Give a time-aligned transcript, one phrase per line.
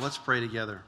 [0.00, 0.80] Let's pray together.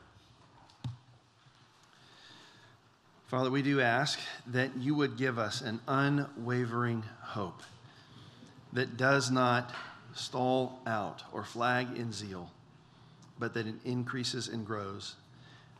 [3.26, 7.62] Father, we do ask that you would give us an unwavering hope
[8.72, 9.70] that does not
[10.14, 12.50] stall out or flag in zeal,
[13.38, 15.16] but that it increases and grows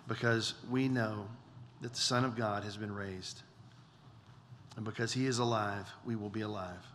[0.06, 1.26] because we know
[1.80, 3.40] that the Son of God has been raised.
[4.76, 6.86] And because he is alive, we will be alive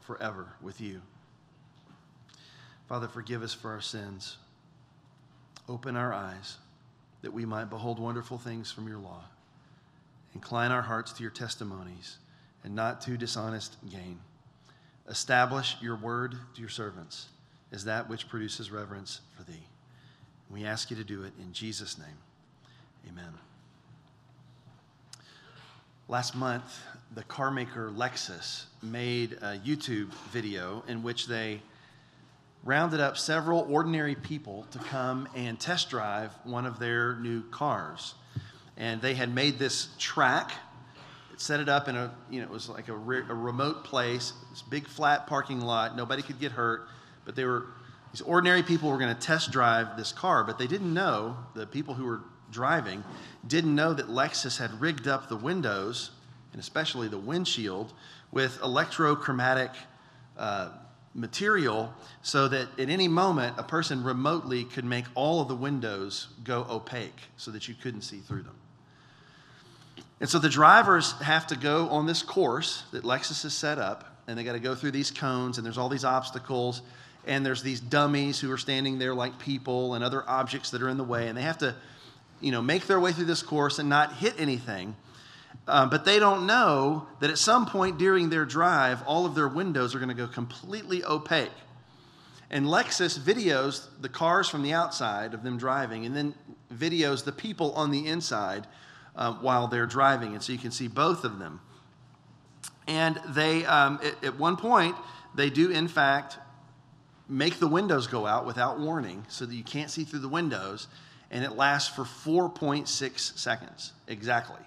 [0.00, 1.02] forever with you.
[2.88, 4.38] Father, forgive us for our sins.
[5.68, 6.58] Open our eyes
[7.22, 9.24] that we might behold wonderful things from your law.
[10.34, 12.18] Incline our hearts to your testimonies
[12.64, 14.18] and not to dishonest gain.
[15.08, 17.28] Establish your word to your servants
[17.72, 19.66] as that which produces reverence for thee.
[20.50, 22.18] We ask you to do it in Jesus' name.
[23.08, 23.32] Amen.
[26.08, 26.82] Last month,
[27.14, 31.62] the car maker Lexus made a YouTube video in which they
[32.64, 38.14] rounded up several ordinary people to come and test drive one of their new cars.
[38.76, 40.50] And they had made this track,
[41.36, 44.32] set it up in a, you know, it was like a, re- a remote place,
[44.50, 45.96] this big flat parking lot.
[45.96, 46.88] Nobody could get hurt,
[47.24, 47.66] but they were,
[48.12, 51.66] these ordinary people were going to test drive this car, but they didn't know, the
[51.66, 53.04] people who were driving,
[53.46, 56.12] didn't know that Lexus had rigged up the windows,
[56.52, 57.92] and especially the windshield,
[58.32, 59.74] with electrochromatic
[60.38, 60.70] uh,
[61.14, 66.28] material so that at any moment a person remotely could make all of the windows
[66.42, 68.56] go opaque so that you couldn't see through them.
[70.20, 74.22] And so the drivers have to go on this course that Lexus has set up,
[74.26, 76.82] and they got to go through these cones, and there's all these obstacles,
[77.26, 80.88] and there's these dummies who are standing there like people and other objects that are
[80.88, 81.74] in the way, and they have to,
[82.40, 84.96] you know, make their way through this course and not hit anything.
[85.66, 89.48] Uh, but they don't know that at some point during their drive, all of their
[89.48, 91.50] windows are going to go completely opaque.
[92.50, 96.34] And Lexus videos the cars from the outside of them driving and then
[96.72, 98.66] videos the people on the inside
[99.16, 100.34] uh, while they're driving.
[100.34, 101.60] And so you can see both of them.
[102.86, 104.94] And they, um, at, at one point,
[105.34, 106.38] they do in fact
[107.26, 110.88] make the windows go out without warning so that you can't see through the windows.
[111.30, 114.60] And it lasts for 4.6 seconds exactly.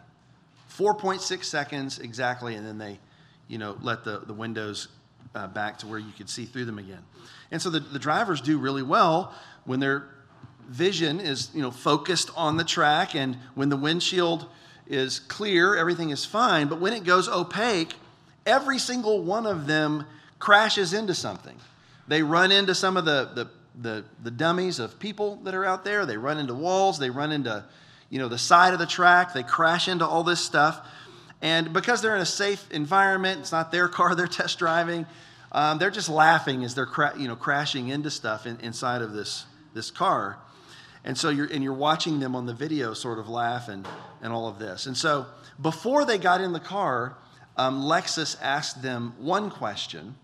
[0.77, 2.99] 4.6 seconds exactly, and then they,
[3.47, 4.89] you know, let the, the windows
[5.33, 7.03] uh, back to where you could see through them again.
[7.51, 9.33] And so the, the drivers do really well
[9.65, 10.09] when their
[10.67, 14.47] vision is, you know, focused on the track and when the windshield
[14.85, 16.67] is clear, everything is fine.
[16.67, 17.94] But when it goes opaque,
[18.45, 20.05] every single one of them
[20.39, 21.57] crashes into something.
[22.07, 23.49] They run into some of the, the,
[23.81, 26.05] the, the dummies of people that are out there.
[26.05, 26.99] They run into walls.
[26.99, 27.65] They run into
[28.09, 29.34] you know, the side of the track.
[29.34, 30.85] They crash into all this stuff.
[31.41, 35.06] And because they're in a safe environment, it's not their car they're test driving,
[35.51, 39.13] um, they're just laughing as they're cra- you know, crashing into stuff in, inside of
[39.13, 40.38] this, this car.
[41.03, 43.88] And so you're, and you're watching them on the video sort of laugh and,
[44.22, 44.88] and all of this.
[44.88, 45.25] And so
[45.62, 47.16] before they got in the car,
[47.56, 50.16] um, Lexus asked them one question,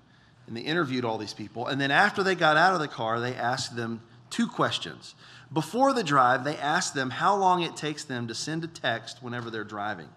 [0.45, 1.67] and they interviewed all these people.
[1.67, 4.01] And then after they got out of the car, they asked them
[4.33, 5.13] two questions.
[5.53, 9.21] Before the drive, they asked them how long it takes them to send a text
[9.21, 10.09] whenever they're driving.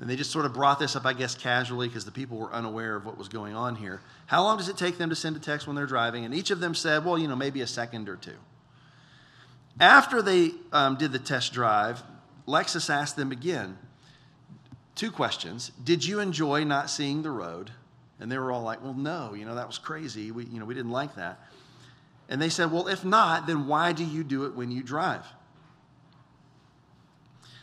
[0.00, 2.50] And they just sort of brought this up, I guess, casually because the people were
[2.50, 4.00] unaware of what was going on here.
[4.26, 6.24] How long does it take them to send a text when they're driving?
[6.24, 8.34] And each of them said, well, you know, maybe a second or two.
[9.78, 12.02] After they um, did the test drive,
[12.48, 13.76] Lexus asked them again
[14.94, 15.70] two questions.
[15.84, 17.70] Did you enjoy not seeing the road?
[18.18, 20.30] And they were all like, well, no, you know, that was crazy.
[20.32, 21.38] We, you know, we didn't like that.
[22.32, 25.26] And they said, Well, if not, then why do you do it when you drive?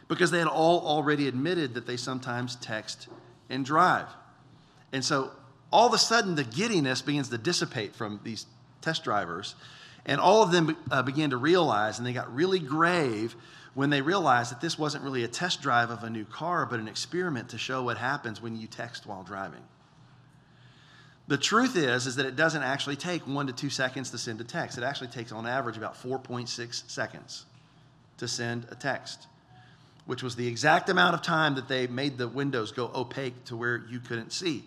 [0.08, 3.08] Because they had all already admitted that they sometimes text
[3.50, 4.06] and drive.
[4.94, 5.32] And so
[5.72, 8.46] all of a sudden, the giddiness begins to dissipate from these
[8.82, 9.56] test drivers.
[10.06, 13.36] And all of them uh, began to realize, and they got really grave
[13.74, 16.80] when they realized that this wasn't really a test drive of a new car, but
[16.80, 19.64] an experiment to show what happens when you text while driving.
[21.30, 24.42] The truth is, is that it doesn't actually take one to two seconds to send
[24.42, 24.80] a text.
[24.80, 27.46] It actually takes, on average, about 4.6 seconds
[28.18, 29.28] to send a text,
[30.08, 33.56] which was the exact amount of time that they made the windows go opaque to
[33.56, 34.64] where you couldn't see.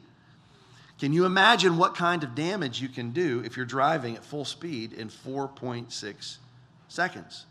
[1.01, 4.45] Can you imagine what kind of damage you can do if you're driving at full
[4.45, 6.37] speed in 4.6
[6.87, 7.45] seconds?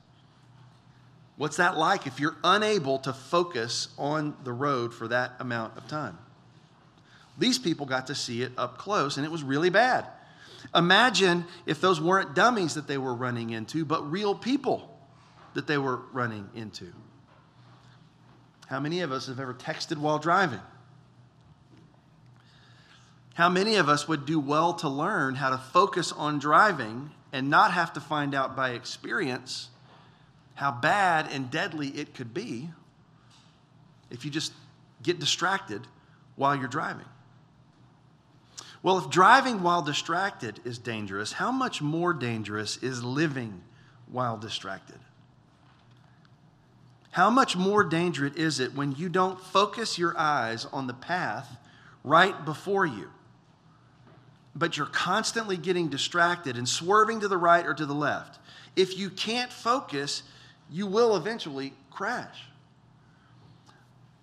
[1.36, 5.90] What's that like if you're unable to focus on the road for that amount of
[5.90, 6.18] time?
[7.42, 10.06] These people got to see it up close, and it was really bad.
[10.76, 14.96] Imagine if those weren't dummies that they were running into, but real people
[15.56, 16.94] that they were running into.
[18.68, 20.62] How many of us have ever texted while driving?
[23.34, 27.50] How many of us would do well to learn how to focus on driving and
[27.50, 29.70] not have to find out by experience
[30.54, 32.70] how bad and deadly it could be
[34.12, 34.54] if you just
[35.02, 35.88] get distracted
[36.36, 37.08] while you're driving.
[38.84, 43.62] Well, if driving while distracted is dangerous, how much more dangerous is living
[44.08, 45.00] while distracted?
[47.12, 51.58] How much more dangerous is it when you don't focus your eyes on the path
[52.04, 53.10] right before you,
[54.56, 58.40] but you're constantly getting distracted and swerving to the right or to the left?
[58.76, 60.24] If you can't focus,
[60.72, 62.46] you will eventually crash.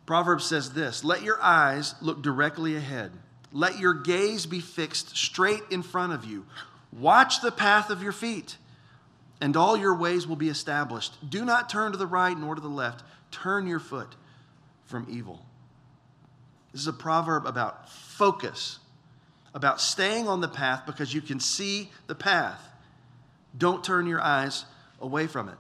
[0.07, 3.13] Proverbs says this Let your eyes look directly ahead,
[3.53, 6.45] let your gaze be fixed straight in front of you.
[6.93, 8.57] Watch the path of your feet
[9.41, 11.17] and all your ways will be established.
[11.29, 13.05] Do not turn to the right nor to the left.
[13.31, 14.15] Turn your foot
[14.87, 15.45] from evil.
[16.73, 18.79] This is a proverb about focus,
[19.55, 22.61] about staying on the path because you can see the path.
[23.57, 24.65] Don't turn your eyes
[25.01, 25.57] away from it.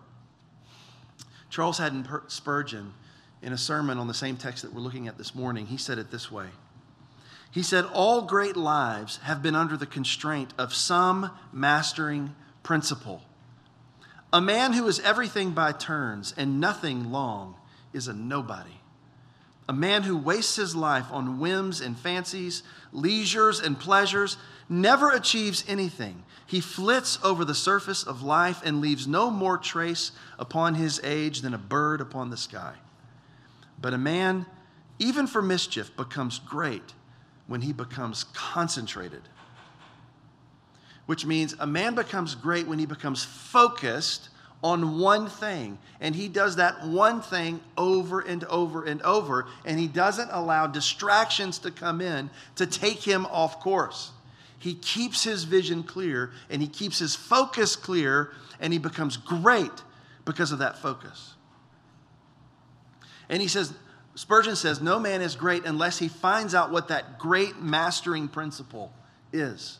[1.50, 2.92] Charles Haddon Spurgeon,
[3.40, 5.98] in a sermon on the same text that we're looking at this morning, he said
[5.98, 6.46] it this way.
[7.50, 13.22] He said, All great lives have been under the constraint of some mastering principle.
[14.32, 17.54] A man who is everything by turns and nothing long
[17.92, 18.80] is a nobody.
[19.68, 22.62] A man who wastes his life on whims and fancies,
[22.92, 24.36] leisures and pleasures,
[24.68, 26.24] never achieves anything.
[26.46, 31.40] He flits over the surface of life and leaves no more trace upon his age
[31.42, 32.74] than a bird upon the sky.
[33.80, 34.46] But a man,
[34.98, 36.94] even for mischief, becomes great
[37.48, 39.22] when he becomes concentrated
[41.08, 44.28] which means a man becomes great when he becomes focused
[44.62, 45.78] on one thing.
[46.02, 49.46] And he does that one thing over and over and over.
[49.64, 54.10] And he doesn't allow distractions to come in to take him off course.
[54.58, 59.82] He keeps his vision clear and he keeps his focus clear and he becomes great
[60.26, 61.36] because of that focus.
[63.30, 63.72] And he says,
[64.18, 68.92] Spurgeon says, no man is great unless he finds out what that great mastering principle
[69.32, 69.78] is.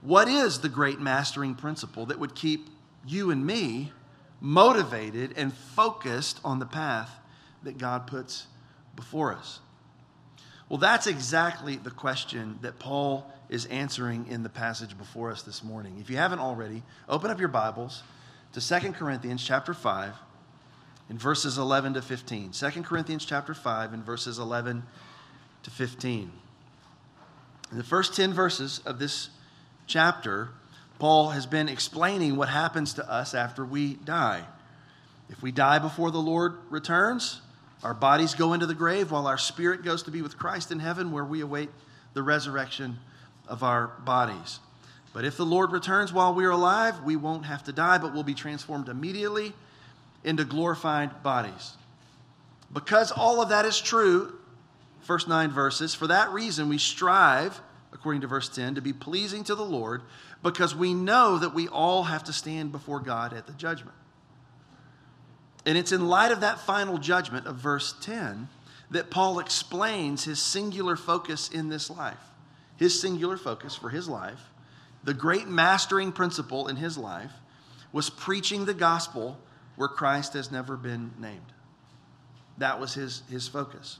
[0.00, 2.70] What is the great mastering principle that would keep
[3.06, 3.92] you and me
[4.40, 7.10] motivated and focused on the path
[7.62, 8.46] that God puts
[8.94, 9.60] before us?
[10.70, 15.62] Well, that's exactly the question that Paul is answering in the passage before us this
[15.62, 15.98] morning.
[16.00, 18.02] If you haven't already, open up your Bibles
[18.54, 20.14] to 2 Corinthians chapter 5
[21.08, 22.50] in verses 11 to 15.
[22.50, 24.82] 2 Corinthians chapter 5 in verses 11
[25.62, 26.32] to 15.
[27.70, 29.30] In the first 10 verses of this
[29.86, 30.50] chapter,
[30.98, 34.44] Paul has been explaining what happens to us after we die.
[35.28, 37.40] If we die before the Lord returns,
[37.82, 40.78] our bodies go into the grave while our spirit goes to be with Christ in
[40.78, 41.68] heaven, where we await
[42.14, 42.98] the resurrection
[43.46, 44.60] of our bodies.
[45.12, 48.12] But if the Lord returns while we are alive, we won't have to die, but
[48.12, 49.52] we'll be transformed immediately
[50.26, 51.72] into glorified bodies.
[52.70, 54.38] Because all of that is true,
[55.00, 57.62] first nine verses, for that reason we strive
[57.96, 60.02] according to verse 10, to be pleasing to the Lord
[60.42, 63.96] because we know that we all have to stand before God at the judgment.
[65.64, 68.48] And it's in light of that final judgment of verse 10
[68.90, 72.20] that Paul explains his singular focus in this life.
[72.76, 74.50] His singular focus for his life,
[75.02, 77.32] the great mastering principle in his life,
[77.92, 79.38] was preaching the gospel
[79.76, 81.52] where Christ has never been named.
[82.58, 83.98] That was his, his focus.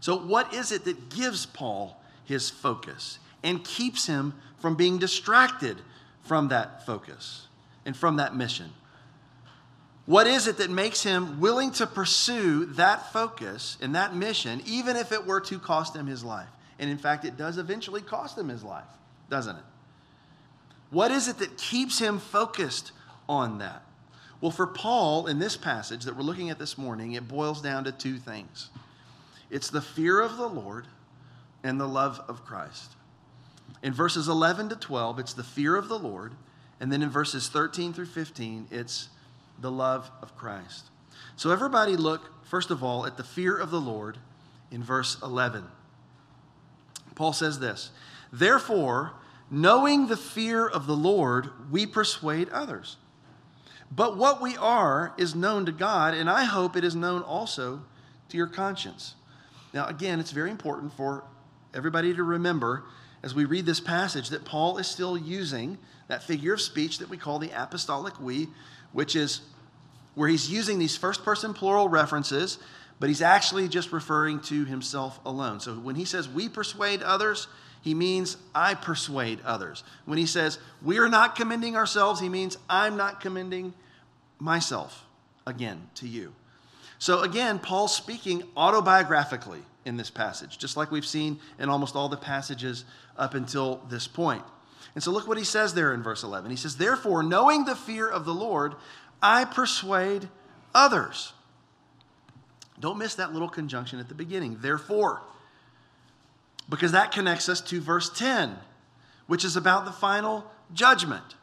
[0.00, 5.76] So, what is it that gives Paul his focus and keeps him from being distracted
[6.22, 7.48] from that focus
[7.84, 8.70] and from that mission.
[10.06, 14.96] What is it that makes him willing to pursue that focus and that mission, even
[14.96, 16.48] if it were to cost him his life?
[16.78, 18.88] And in fact, it does eventually cost him his life,
[19.30, 19.62] doesn't it?
[20.90, 22.92] What is it that keeps him focused
[23.28, 23.82] on that?
[24.42, 27.84] Well, for Paul, in this passage that we're looking at this morning, it boils down
[27.84, 28.68] to two things
[29.50, 30.86] it's the fear of the Lord
[31.62, 32.90] and the love of Christ.
[33.82, 36.34] In verses 11 to 12, it's the fear of the Lord.
[36.80, 39.08] And then in verses 13 through 15, it's
[39.60, 40.86] the love of Christ.
[41.36, 44.18] So, everybody, look, first of all, at the fear of the Lord
[44.72, 45.64] in verse 11.
[47.14, 47.90] Paul says this
[48.32, 49.12] Therefore,
[49.48, 52.96] knowing the fear of the Lord, we persuade others.
[53.94, 57.82] But what we are is known to God, and I hope it is known also
[58.30, 59.16] to your conscience.
[59.74, 61.24] Now, again, it's very important for
[61.74, 62.84] everybody to remember
[63.22, 65.76] as we read this passage that Paul is still using
[66.08, 68.48] that figure of speech that we call the apostolic we,
[68.92, 69.42] which is
[70.14, 72.58] where he's using these first person plural references,
[72.98, 75.60] but he's actually just referring to himself alone.
[75.60, 77.46] So when he says we persuade others,
[77.82, 79.84] he means I persuade others.
[80.06, 83.74] When he says we are not commending ourselves, he means I'm not commending
[84.38, 85.04] myself
[85.46, 86.32] again to you.
[86.98, 92.08] So again, Paul's speaking autobiographically in this passage, just like we've seen in almost all
[92.08, 92.84] the passages
[93.18, 94.44] up until this point.
[94.94, 96.50] And so look what he says there in verse 11.
[96.50, 98.74] He says, Therefore, knowing the fear of the Lord,
[99.20, 100.28] I persuade
[100.72, 101.32] others.
[102.78, 104.58] Don't miss that little conjunction at the beginning.
[104.60, 105.22] Therefore,
[106.72, 108.56] because that connects us to verse 10,
[109.26, 111.34] which is about the final judgment.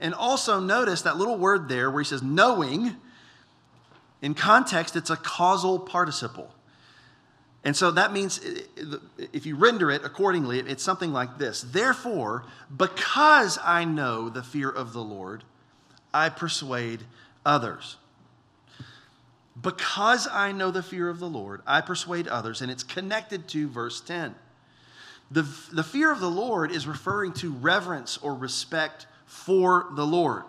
[0.00, 2.96] And also notice that little word there where he says knowing.
[4.22, 6.54] In context, it's a causal participle.
[7.64, 8.40] And so that means
[9.34, 14.70] if you render it accordingly, it's something like this Therefore, because I know the fear
[14.70, 15.44] of the Lord,
[16.14, 17.00] I persuade
[17.44, 17.98] others.
[19.60, 22.62] Because I know the fear of the Lord, I persuade others.
[22.62, 24.34] And it's connected to verse 10.
[25.30, 25.42] The,
[25.72, 30.44] the fear of the Lord is referring to reverence or respect for the Lord.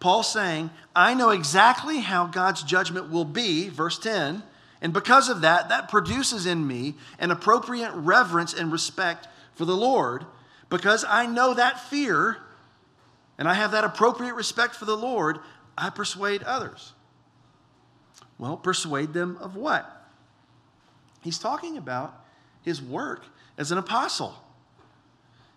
[0.00, 4.42] Paul saying, I know exactly how God's judgment will be, verse 10,
[4.80, 9.76] and because of that, that produces in me an appropriate reverence and respect for the
[9.76, 10.24] Lord.
[10.70, 12.36] Because I know that fear
[13.38, 15.38] and I have that appropriate respect for the Lord,
[15.76, 16.92] I persuade others.
[18.38, 20.06] Well, persuade them of what?
[21.22, 22.24] He's talking about
[22.62, 23.24] his work
[23.58, 24.34] as an apostle.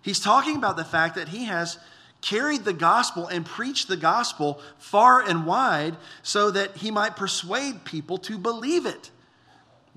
[0.01, 1.77] He's talking about the fact that he has
[2.21, 7.85] carried the gospel and preached the gospel far and wide so that he might persuade
[7.85, 9.11] people to believe it.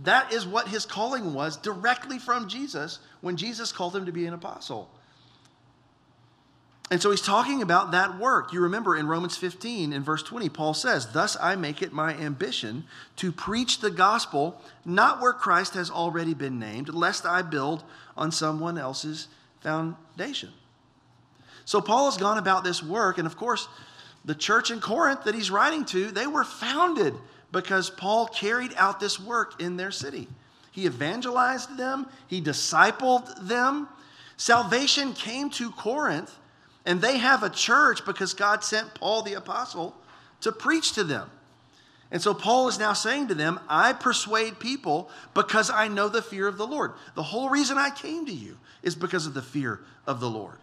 [0.01, 4.27] That is what his calling was directly from Jesus when Jesus called him to be
[4.27, 4.91] an apostle.
[6.91, 8.53] And so he's talking about that work.
[8.53, 12.15] You remember in Romans 15, in verse 20, Paul says, Thus I make it my
[12.15, 12.85] ambition
[13.17, 17.85] to preach the gospel, not where Christ has already been named, lest I build
[18.17, 19.29] on someone else's
[19.61, 20.51] foundation.
[21.65, 23.67] So Paul has gone about this work, and of course,
[24.27, 27.15] the church in Corinth that he's writing to, they were founded
[27.51, 30.29] because Paul carried out this work in their city.
[30.71, 33.89] He evangelized them, he discipled them.
[34.37, 36.37] Salvation came to Corinth
[36.85, 39.95] and they have a church because God sent Paul the apostle
[40.41, 41.31] to preach to them.
[42.11, 46.23] And so Paul is now saying to them, I persuade people because I know the
[46.23, 46.93] fear of the Lord.
[47.15, 50.59] The whole reason I came to you is because of the fear of the Lord.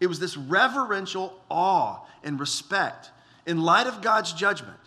[0.00, 3.10] It was this reverential awe and respect
[3.46, 4.78] in light of God's judgment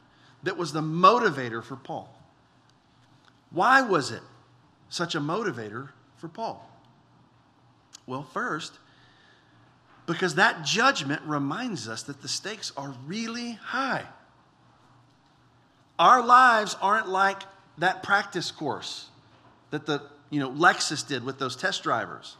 [0.43, 2.13] that was the motivator for Paul.
[3.49, 4.21] Why was it
[4.89, 6.69] such a motivator for Paul?
[8.05, 8.73] Well, first,
[10.05, 14.05] because that judgment reminds us that the stakes are really high.
[15.97, 17.41] Our lives aren't like
[17.77, 19.07] that practice course
[19.71, 22.37] that the you know Lexus did with those test drivers.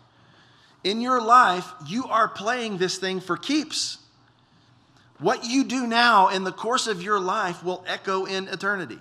[0.83, 3.97] In your life, you are playing this thing for keeps.
[5.19, 8.99] What you do now in the course of your life will echo in eternity.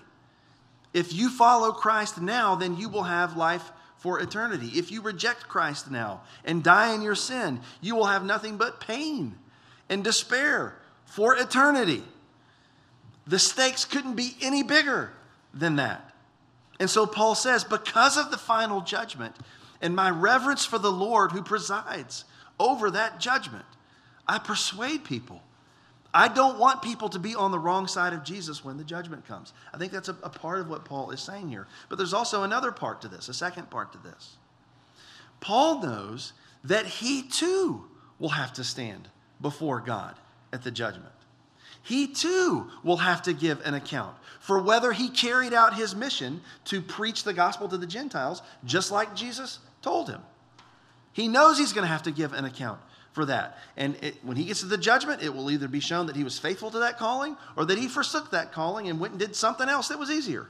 [0.95, 3.71] If you follow Christ now, then you will have life
[4.05, 4.67] for eternity.
[4.75, 8.79] If you reject Christ now and die in your sin, you will have nothing but
[8.79, 9.35] pain
[9.89, 12.03] and despair for eternity.
[13.27, 15.15] The stakes couldn't be any bigger
[15.55, 16.13] than that.
[16.79, 19.37] And so Paul says, because of the final judgment
[19.81, 22.27] and my reverence for the Lord who presides
[22.61, 23.65] over that judgment,
[24.29, 25.41] I persuade people
[26.17, 29.27] I don't want people to be on the wrong side of Jesus when the judgment
[29.27, 29.53] comes.
[29.73, 31.67] I think that's a, a, part of what Paul is saying here.
[31.89, 34.37] But there's also another part to this, a second part to this.
[35.41, 37.87] Paul knows that he too
[38.21, 39.09] will have to stand
[39.41, 40.15] before God
[40.53, 41.11] at the judgment.
[41.83, 46.41] He too will have to give an account for whether he carried out his mission
[46.67, 50.21] to preach the gospel to the Gentiles, just like Jesus told him.
[51.13, 52.81] He knows he's going to have to give an account
[53.15, 53.57] for that.
[53.77, 56.25] And it, when he gets to the judgment, it will either be shown that he
[56.25, 59.37] was faithful to that calling or that he forsook that calling and went and did
[59.37, 60.49] something else that was easier.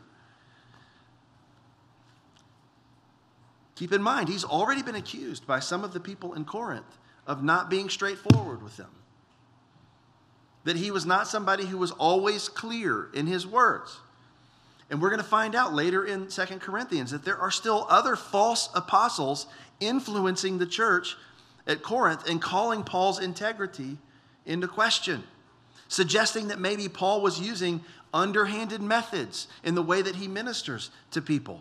[3.77, 7.45] Keep in mind, he's already been accused by some of the people in Corinth of
[7.45, 8.91] not being straightforward with them.
[10.65, 13.99] That he was not somebody who was always clear in his words.
[14.89, 18.17] And we're going to find out later in Second Corinthians that there are still other
[18.17, 19.47] false apostles
[19.81, 21.17] influencing the church
[21.67, 23.99] at Corinth and calling Paul's integrity
[24.47, 25.25] into question,
[25.89, 31.21] suggesting that maybe Paul was using underhanded methods in the way that he ministers to
[31.21, 31.61] people.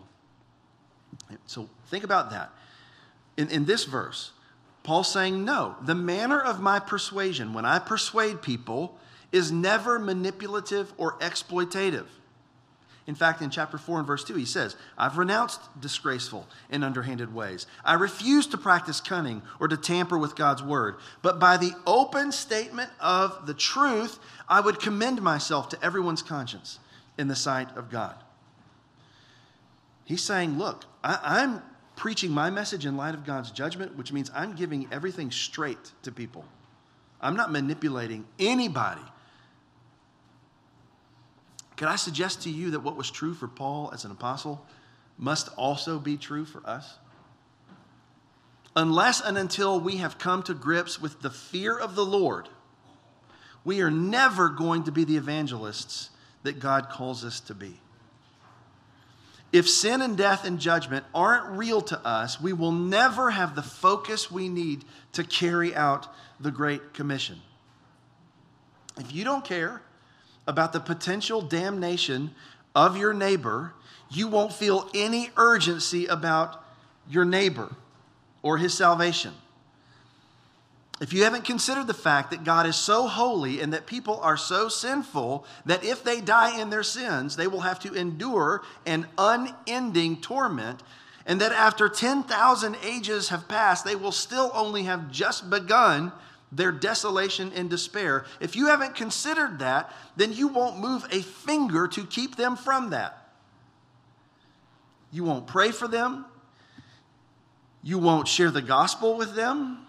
[1.46, 2.52] So think about that.
[3.38, 4.32] In, in this verse,
[4.84, 8.98] Paul's saying, No, the manner of my persuasion, when I persuade people,
[9.32, 12.06] is never manipulative or exploitative.
[13.06, 17.34] In fact, in chapter 4 and verse 2, he says, I've renounced disgraceful and underhanded
[17.34, 17.68] ways.
[17.84, 20.96] I refuse to practice cunning or to tamper with God's word.
[21.22, 26.80] But by the open statement of the truth, I would commend myself to everyone's conscience
[27.18, 28.16] in the sight of God.
[30.06, 31.62] He's saying, Look, I, am
[31.98, 36.12] preaching my message in light of God's judgment, which means I'm giving everything straight to
[36.12, 36.46] people.
[37.22, 39.02] I'm not manipulating anybody
[41.76, 44.66] can I suggest to you that what was true for Paul as an apostle
[45.18, 46.98] must also be true for us?
[48.76, 52.50] Unless and until we have come to grips with the fear of the Lord,
[53.64, 56.10] we are never going to be the evangelists
[56.44, 57.80] that God calls us to be.
[59.52, 63.62] If sin and death and judgment aren't real to us, we will never have the
[63.62, 66.08] focus we need to carry out
[66.40, 67.40] the Great Commission.
[68.98, 69.84] If you don't care,
[70.48, 72.34] about the potential damnation
[72.76, 73.74] of your neighbor,
[74.10, 76.64] you won't feel any urgency about
[77.10, 77.76] your neighbor
[78.42, 79.34] or his salvation.
[81.02, 84.38] If you haven't considered the fact that God is so holy and that people are
[84.38, 89.08] so sinful that if they die in their sins, they will have to endure an
[89.18, 90.84] unending torment,
[91.26, 96.12] and that after 10,000 ages have passed, they will still only have just begun
[96.56, 98.26] their desolation and despair.
[98.40, 102.92] If you haven't considered that, then you won't move a finger to keep them from
[102.92, 103.30] that.
[105.12, 106.26] You won't pray for them.
[107.82, 109.86] You won't share the gospel with them.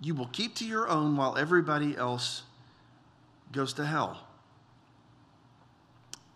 [0.00, 2.42] You will keep to your own while everybody else
[3.52, 4.20] goes to hell.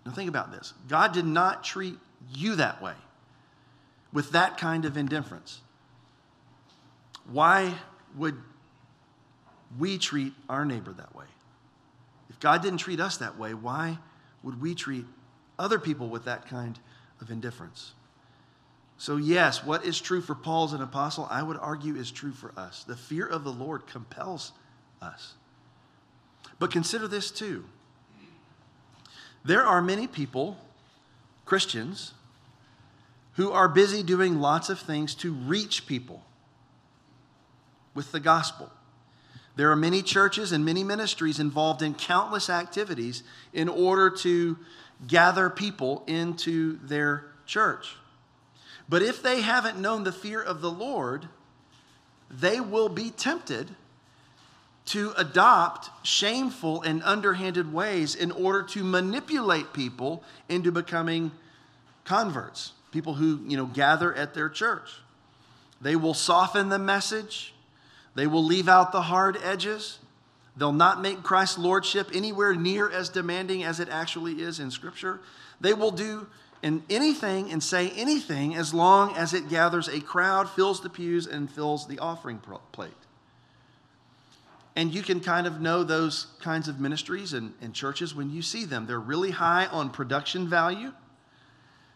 [0.05, 1.99] Now, think about this God did not treat
[2.35, 2.95] you that way
[4.13, 5.61] with that kind of indifference.
[7.31, 7.75] Why
[8.17, 8.37] would
[9.79, 11.27] we treat our neighbor that way.
[12.29, 13.99] If God didn't treat us that way, why
[14.43, 15.05] would we treat
[15.59, 16.79] other people with that kind
[17.21, 17.93] of indifference?
[18.99, 22.33] So, yes, what is true for Paul as an apostle, I would argue is true
[22.33, 22.85] for us.
[22.85, 24.53] The fear of the Lord compels
[25.01, 25.35] us.
[26.59, 27.65] But consider this too.
[29.45, 30.57] There are many people,
[31.45, 32.13] Christians,
[33.35, 36.23] who are busy doing lots of things to reach people
[37.95, 38.71] with the gospel.
[39.57, 44.57] There are many churches and many ministries involved in countless activities in order to
[45.07, 47.97] gather people into their church.
[48.89, 51.29] But if they haven't known the fear of the Lord,
[52.31, 53.69] they will be tempted
[54.87, 61.31] to adopt shameful and underhanded ways in order to manipulate people into becoming
[62.05, 64.91] converts, people who, you know, gather at their church.
[65.81, 67.55] They will soften the message
[68.15, 69.99] they will leave out the hard edges.
[70.57, 75.21] They'll not make Christ's lordship anywhere near as demanding as it actually is in Scripture.
[75.61, 76.27] They will do
[76.63, 81.27] in anything and say anything as long as it gathers a crowd, fills the pews,
[81.27, 82.39] and fills the offering
[82.73, 82.91] plate.
[84.77, 88.43] And you can kind of know those kinds of ministries and, and churches when you
[88.43, 88.87] see them.
[88.87, 90.93] They're really high on production value,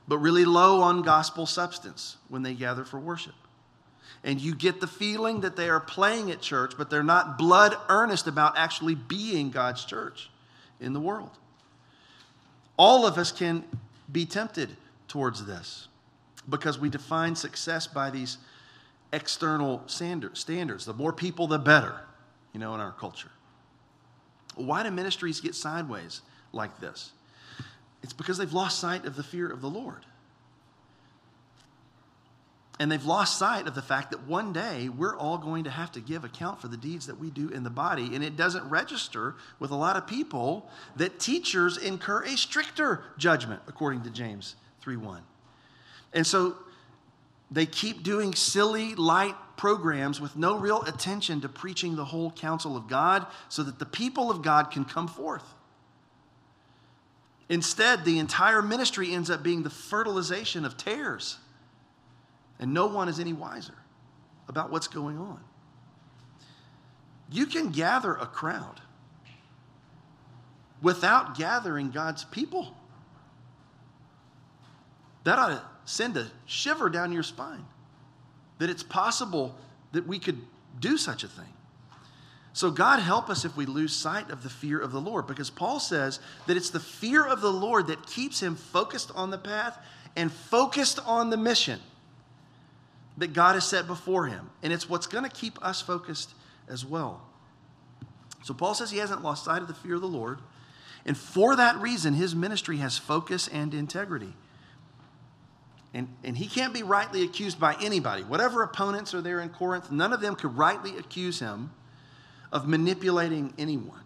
[0.08, 3.34] but really low on gospel substance when they gather for worship
[4.24, 7.76] and you get the feeling that they are playing at church, but they're not blood
[7.88, 10.30] earnest about actually being God's church
[10.80, 11.30] in the world.
[12.76, 13.64] All of us can
[14.10, 14.76] be tempted
[15.08, 15.88] towards this
[16.48, 18.38] because we define success by these
[19.12, 20.84] external standards.
[20.84, 21.94] The more people, the better,
[22.52, 23.30] you know, in our culture.
[24.56, 27.12] Why do ministries get sideways like this?
[28.02, 30.04] It's because they've lost sight of the fear of the Lord.
[32.78, 35.90] And they've lost sight of the fact that one day we're all going to have
[35.92, 38.14] to give account for the deeds that we do in the body.
[38.14, 43.62] And it doesn't register with a lot of people that teachers incur a stricter judgment,
[43.66, 45.22] according to James 3 1.
[46.12, 46.56] And so
[47.50, 52.76] they keep doing silly, light programs with no real attention to preaching the whole counsel
[52.76, 55.54] of God so that the people of God can come forth.
[57.48, 61.38] Instead, the entire ministry ends up being the fertilization of tares
[62.58, 63.74] and no one is any wiser
[64.48, 65.40] about what's going on.
[67.30, 68.80] You can gather a crowd
[70.80, 72.74] without gathering God's people.
[75.24, 77.64] That ought to send a shiver down your spine
[78.58, 79.54] that it's possible
[79.92, 80.40] that we could
[80.80, 81.44] do such a thing.
[82.52, 85.50] So, God help us if we lose sight of the fear of the Lord, because
[85.50, 89.36] Paul says that it's the fear of the Lord that keeps him focused on the
[89.36, 89.78] path
[90.16, 91.80] and focused on the mission
[93.18, 94.50] that God has set before him.
[94.62, 96.34] And it's what's going to keep us focused
[96.68, 97.22] as well.
[98.42, 100.38] So Paul says he hasn't lost sight of the fear of the Lord.
[101.04, 104.34] And for that reason, his ministry has focus and integrity.
[105.94, 108.22] And, and he can't be rightly accused by anybody.
[108.22, 111.70] Whatever opponents are there in Corinth, none of them could rightly accuse him
[112.52, 114.00] of manipulating anyone.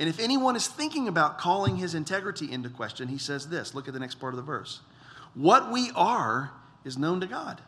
[0.00, 3.86] And if anyone is thinking about calling his integrity into question, he says this look
[3.86, 4.80] at the next part of the verse.
[5.34, 6.50] What we are
[6.84, 7.60] is known to God.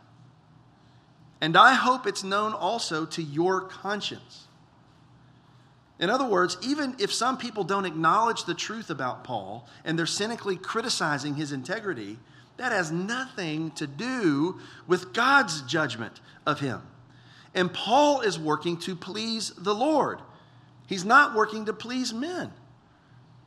[1.41, 4.47] And I hope it's known also to your conscience.
[5.99, 10.05] In other words, even if some people don't acknowledge the truth about Paul and they're
[10.05, 12.17] cynically criticizing his integrity,
[12.57, 16.81] that has nothing to do with God's judgment of him.
[17.53, 20.19] And Paul is working to please the Lord.
[20.87, 22.51] He's not working to please men.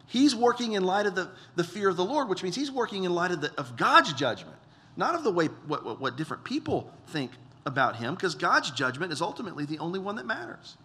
[0.07, 3.05] He's working in light of the, the fear of the Lord, which means he's working
[3.05, 4.57] in light of, the, of God's judgment,
[4.97, 7.31] not of the way what, what, what different people think
[7.67, 10.77] about him, because God's judgment is ultimately the only one that matters.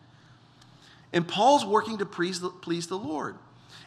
[1.13, 3.35] And Paul's working to please the, please the Lord.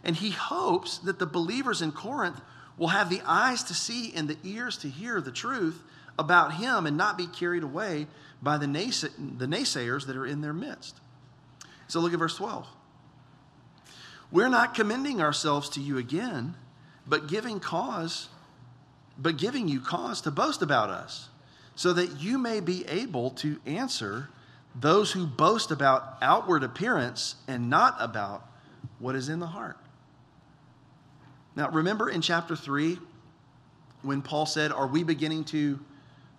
[0.04, 2.40] And he hopes that the believers in Corinth
[2.78, 5.82] will have the eyes to see and the ears to hear the truth
[6.18, 8.06] about him and not be carried away
[8.40, 10.96] by the, nays- the naysayers that are in their midst.
[11.88, 12.66] So look at verse 12.
[14.30, 16.54] We're not commending ourselves to you again,
[17.06, 18.28] but giving cause,
[19.16, 21.28] but giving you cause to boast about us,
[21.78, 24.28] so that you may be able to answer
[24.74, 28.44] those who boast about outward appearance and not about
[28.98, 29.76] what is in the heart.
[31.54, 32.98] Now, remember in chapter 3
[34.02, 35.78] when Paul said, Are we beginning to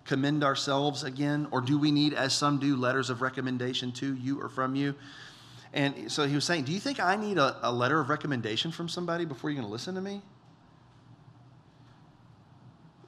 [0.04, 1.48] commend ourselves again?
[1.52, 4.94] Or do we need, as some do, letters of recommendation to you or from you?
[5.72, 8.72] And so he was saying, Do you think I need a, a letter of recommendation
[8.72, 10.20] from somebody before you're going to listen to me?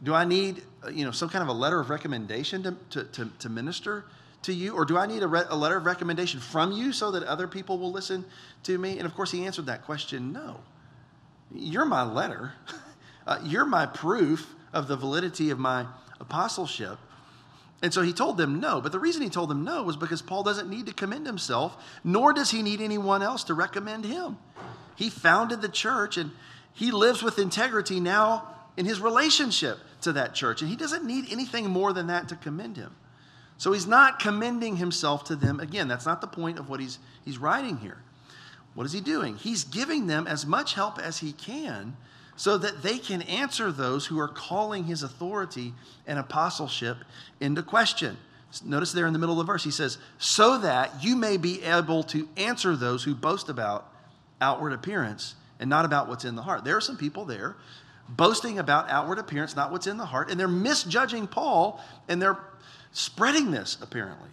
[0.03, 3.05] Do I need uh, you know, some kind of a letter of recommendation to, to,
[3.05, 4.05] to, to minister
[4.43, 4.75] to you?
[4.75, 7.47] Or do I need a, re- a letter of recommendation from you so that other
[7.47, 8.25] people will listen
[8.65, 8.99] to me?
[8.99, 10.61] And of course, he answered that question no.
[11.55, 12.55] You're my letter,
[13.27, 15.87] uh, you're my proof of the validity of my
[16.19, 16.99] apostleship.
[17.83, 18.81] And so he told them no.
[18.81, 21.77] But the reason he told them no was because Paul doesn't need to commend himself,
[22.05, 24.39] nor does he need anyone else to recommend him.
[24.95, 26.31] He founded the church and
[26.73, 30.61] he lives with integrity now in his relationship to that church.
[30.61, 32.95] And he doesn't need anything more than that to commend him.
[33.59, 35.61] So he's not commending himself to them.
[35.61, 37.99] Again, that's not the point of what he's, he's writing here.
[38.75, 39.37] What is he doing?
[39.37, 41.97] He's giving them as much help as he can
[42.35, 45.75] so that they can answer those who are calling his authority
[46.07, 46.99] and apostleship
[47.41, 48.17] into question.
[48.65, 51.63] Notice there in the middle of the verse, he says, so that you may be
[51.63, 53.93] able to answer those who boast about
[54.41, 56.65] outward appearance and not about what's in the heart.
[56.65, 57.57] There are some people there
[58.09, 62.39] boasting about outward appearance, not what's in the heart, and they're misjudging Paul and they're
[62.93, 64.29] spreading this apparently.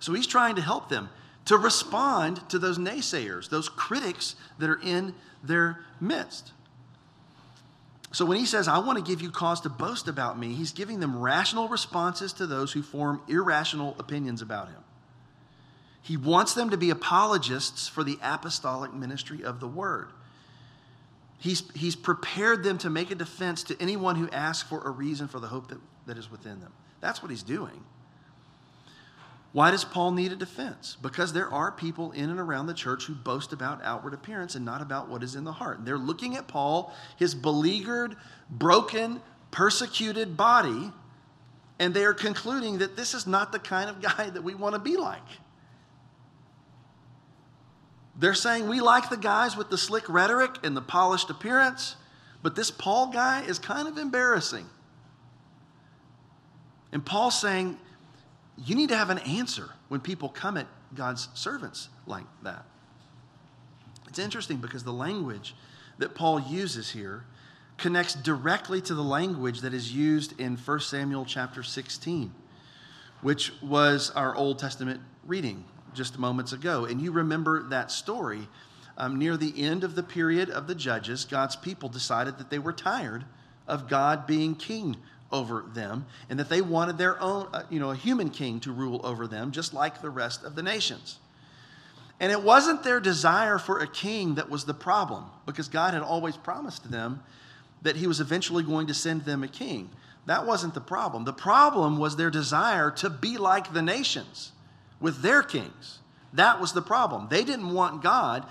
[0.00, 1.08] So he's trying to help them
[1.46, 6.52] to respond to those naysayers, those critics that are in their midst.
[8.12, 10.72] So when he says, I want to give you cause to boast about me, he's
[10.72, 14.84] giving them rational responses to those who form irrational opinions about him.
[16.00, 20.10] He wants them to be apologists for the apostolic ministry of the word.
[21.44, 25.28] He's, he's prepared them to make a defense to anyone who asks for a reason
[25.28, 26.72] for the hope that, that is within them.
[27.02, 27.84] That's what he's doing.
[29.52, 30.96] Why does Paul need a defense?
[31.02, 34.64] Because there are people in and around the church who boast about outward appearance and
[34.64, 35.76] not about what is in the heart.
[35.76, 38.16] And they're looking at Paul, his beleaguered,
[38.48, 40.92] broken, persecuted body,
[41.78, 44.76] and they are concluding that this is not the kind of guy that we want
[44.76, 45.20] to be like.
[48.16, 51.96] They're saying we like the guys with the slick rhetoric and the polished appearance,
[52.42, 54.66] but this Paul guy is kind of embarrassing.
[56.92, 57.76] And Paul's saying,
[58.56, 62.64] you need to have an answer when people come at God's servants like that.
[64.06, 65.56] It's interesting because the language
[65.98, 67.24] that Paul uses here
[67.78, 72.32] connects directly to the language that is used in 1 Samuel chapter 16,
[73.22, 76.84] which was our Old Testament reading just moments ago.
[76.84, 78.48] And you remember that story.
[78.96, 82.60] Um, near the end of the period of the judges, God's people decided that they
[82.60, 83.24] were tired
[83.66, 84.96] of God being king
[85.32, 88.72] over them and that they wanted their own, uh, you know, a human king to
[88.72, 91.18] rule over them, just like the rest of the nations.
[92.20, 96.02] And it wasn't their desire for a king that was the problem, because God had
[96.02, 97.22] always promised them
[97.82, 99.90] that He was eventually going to send them a king.
[100.26, 101.24] That wasn't the problem.
[101.24, 104.52] The problem was their desire to be like the nations
[105.00, 105.98] with their kings.
[106.32, 107.28] That was the problem.
[107.30, 108.46] They didn't want God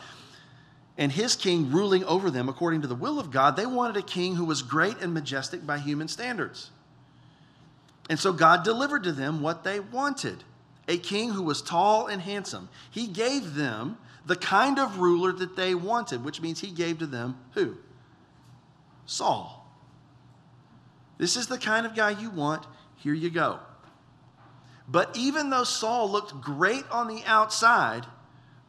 [0.97, 3.56] and his king ruling over them according to the will of God.
[3.56, 6.69] They wanted a king who was great and majestic by human standards.
[8.10, 10.43] And so God delivered to them what they wanted
[10.86, 12.67] a king who was tall and handsome.
[12.91, 17.06] He gave them the kind of ruler that they wanted, which means he gave to
[17.06, 17.77] them who?
[19.06, 19.65] Saul.
[21.17, 22.65] This is the kind of guy you want.
[22.97, 23.60] Here you go.
[24.88, 28.06] But even though Saul looked great on the outside,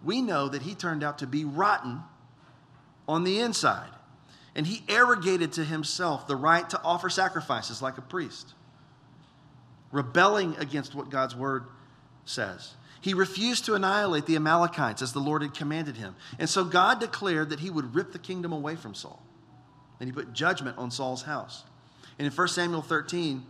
[0.02, 2.02] we know that he turned out to be rotten
[3.08, 3.90] on the inside.
[4.54, 8.54] And he arrogated to himself the right to offer sacrifices like a priest,
[9.90, 11.64] rebelling against what God's word
[12.24, 12.74] says.
[13.00, 16.14] He refused to annihilate the Amalekites as the Lord had commanded him.
[16.38, 19.22] And so God declared that he would rip the kingdom away from Saul.
[20.00, 21.64] And he put judgment on Saul's house.
[22.18, 23.44] And in 1 Samuel 13,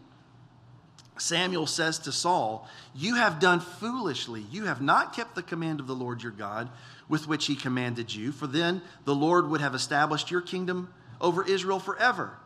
[1.16, 4.44] Samuel says to Saul, You have done foolishly.
[4.50, 6.70] You have not kept the command of the Lord your God
[7.08, 11.46] with which he commanded you, for then the Lord would have established your kingdom over
[11.46, 12.36] Israel forever.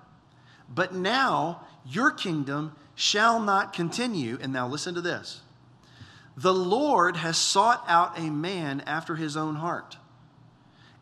[0.68, 4.38] But now your kingdom shall not continue.
[4.40, 5.40] And now listen to this
[6.37, 9.96] the Lord has sought out a man after his own heart,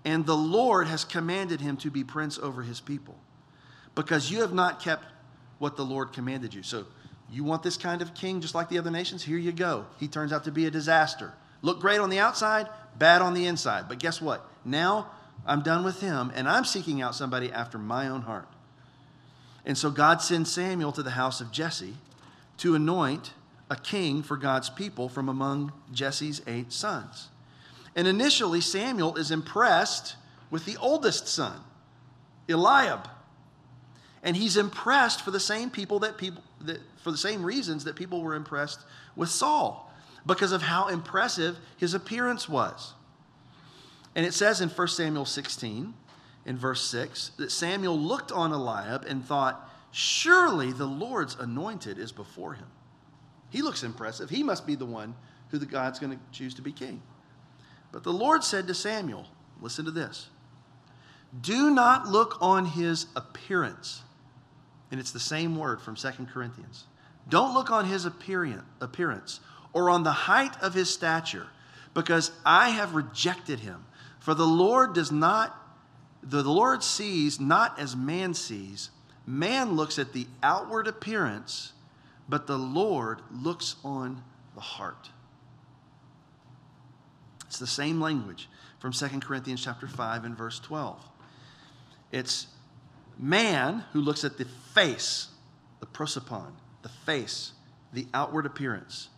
[0.04, 3.16] and the Lord has commanded him to be prince over his people,
[3.94, 5.04] because you have not kept
[5.58, 6.62] what the Lord commanded you.
[6.62, 6.86] So,
[7.30, 9.22] you want this kind of king just like the other nations?
[9.22, 9.86] Here you go.
[9.98, 11.32] He turns out to be a disaster.
[11.62, 13.86] Look great on the outside, bad on the inside.
[13.88, 14.48] But guess what?
[14.64, 15.10] Now
[15.44, 18.48] I'm done with him, and I'm seeking out somebody after my own heart.
[19.64, 21.94] And so God sends Samuel to the house of Jesse
[22.58, 23.32] to anoint
[23.68, 27.28] a king for God's people from among Jesse's eight sons.
[27.96, 30.16] And initially, Samuel is impressed
[30.50, 31.58] with the oldest son,
[32.48, 33.08] Eliab.
[34.22, 37.94] And he's impressed for the same people that people that, for the same reasons that
[37.94, 38.80] people were impressed
[39.14, 39.94] with Saul,
[40.26, 42.94] because of how impressive his appearance was.
[44.16, 45.94] And it says in 1 Samuel 16,
[46.46, 52.10] in verse 6, that Samuel looked on Eliab and thought, Surely the Lord's anointed is
[52.10, 52.66] before him.
[53.50, 54.28] He looks impressive.
[54.28, 55.14] He must be the one
[55.50, 57.00] who the God's going to choose to be king.
[57.92, 59.28] But the Lord said to Samuel,
[59.60, 60.26] Listen to this.
[61.40, 64.02] Do not look on his appearance.
[64.90, 66.84] And it's the same word from 2 Corinthians.
[67.28, 69.40] Don't look on his appearance
[69.72, 71.48] or on the height of his stature,
[71.92, 73.84] because I have rejected him.
[74.20, 75.56] For the Lord does not,
[76.22, 78.90] the Lord sees not as man sees.
[79.26, 81.72] Man looks at the outward appearance,
[82.28, 84.22] but the Lord looks on
[84.54, 85.10] the heart.
[87.46, 91.02] It's the same language from 2 Corinthians chapter 5 and verse 12.
[92.12, 92.46] It's
[93.18, 95.28] man who looks at the face,
[95.80, 96.52] the prosopon,
[96.86, 97.50] the face,
[97.92, 99.08] the outward appearance.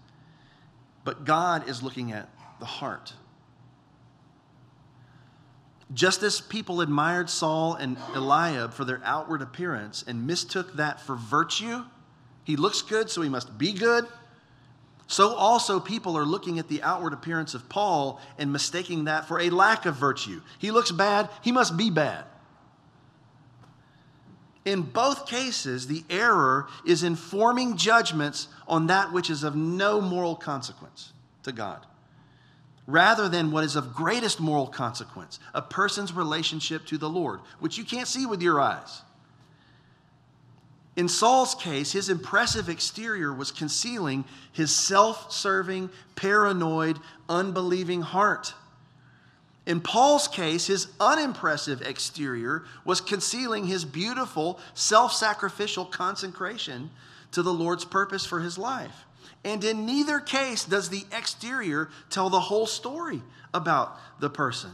[1.05, 3.13] But God is looking at the heart.
[5.93, 11.15] Just as people admired Saul and Eliab for their outward appearance and mistook that for
[11.15, 11.85] virtue,
[12.43, 14.07] he looks good, so he must be good.
[15.07, 19.41] So also people are looking at the outward appearance of Paul and mistaking that for
[19.41, 20.41] a lack of virtue.
[20.59, 22.25] He looks bad, he must be bad.
[24.65, 30.37] In both cases, the error is informing judgments on that which is of no moral
[30.37, 31.13] consequence
[31.45, 31.87] to God
[32.89, 37.79] rather than what is of greatest moral consequence a person's relationship to the Lord, which
[37.79, 39.03] you can't see with your eyes.
[40.97, 48.55] In Saul's case, his impressive exterior was concealing his self serving, paranoid, unbelieving heart.
[49.69, 56.89] In Paul's case, his unimpressive exterior was concealing his beautiful, self sacrificial consecration
[57.33, 59.05] to the Lord's purpose for his life.
[59.45, 63.21] And in neither case does the exterior tell the whole story
[63.53, 64.71] about the person,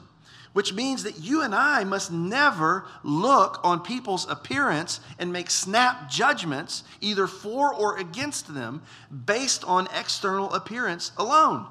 [0.52, 6.08] which means that you and I must never look on people's appearance and make snap
[6.08, 8.80] judgments, either for or against them,
[9.26, 11.66] based on external appearance alone.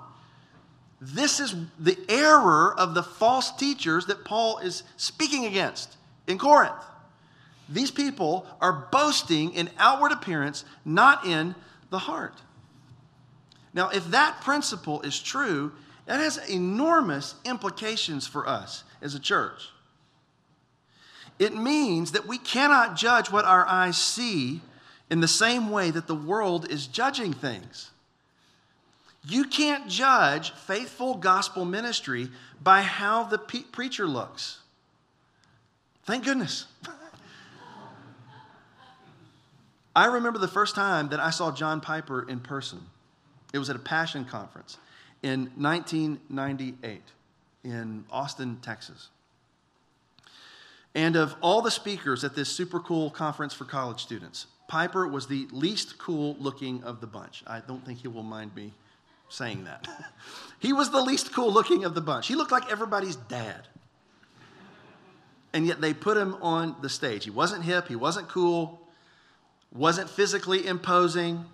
[1.06, 6.82] This is the error of the false teachers that Paul is speaking against in Corinth.
[7.68, 11.56] These people are boasting in outward appearance, not in
[11.90, 12.42] the heart.
[13.74, 15.74] Now, if that principle is true,
[16.06, 19.70] that has enormous implications for us as a church.
[21.38, 24.62] It means that we cannot judge what our eyes see
[25.10, 27.90] in the same way that the world is judging things.
[29.28, 32.30] You can't judge faithful gospel ministry
[32.62, 34.60] by how the pe- preacher looks.
[36.04, 36.66] Thank goodness.
[39.96, 42.82] I remember the first time that I saw John Piper in person.
[43.54, 44.78] It was at a Passion Conference
[45.22, 47.02] in 1998
[47.64, 49.10] in Austin, Texas.
[50.96, 55.28] And of all the speakers at this super cool conference for college students, Piper was
[55.28, 57.44] the least cool looking of the bunch.
[57.48, 58.74] I don't think he will mind me
[59.30, 59.88] saying that.
[60.60, 62.28] he was the least cool looking of the bunch.
[62.28, 63.68] He looked like everybody's dad.
[65.54, 67.26] And yet they put him on the stage.
[67.26, 68.82] He wasn't hip, he wasn't cool,
[69.72, 71.46] wasn't physically imposing,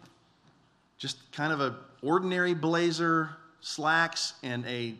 [0.98, 4.96] just kind of an ordinary blazer, slacks, and a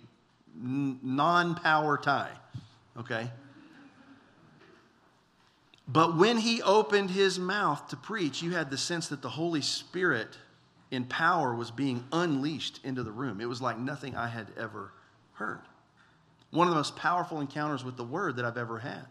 [0.56, 2.32] non power tie.
[2.98, 3.30] Okay?
[5.88, 9.62] But when he opened his mouth to preach, you had the sense that the Holy
[9.62, 10.38] Spirit
[10.92, 13.42] in power was being unleashed into the room.
[13.42, 14.92] It was like nothing I had ever
[15.34, 15.60] heard.
[16.52, 19.06] One of the most powerful encounters with the word that I've ever had.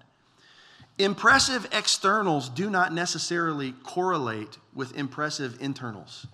[0.99, 6.27] Impressive externals do not necessarily correlate with impressive internals.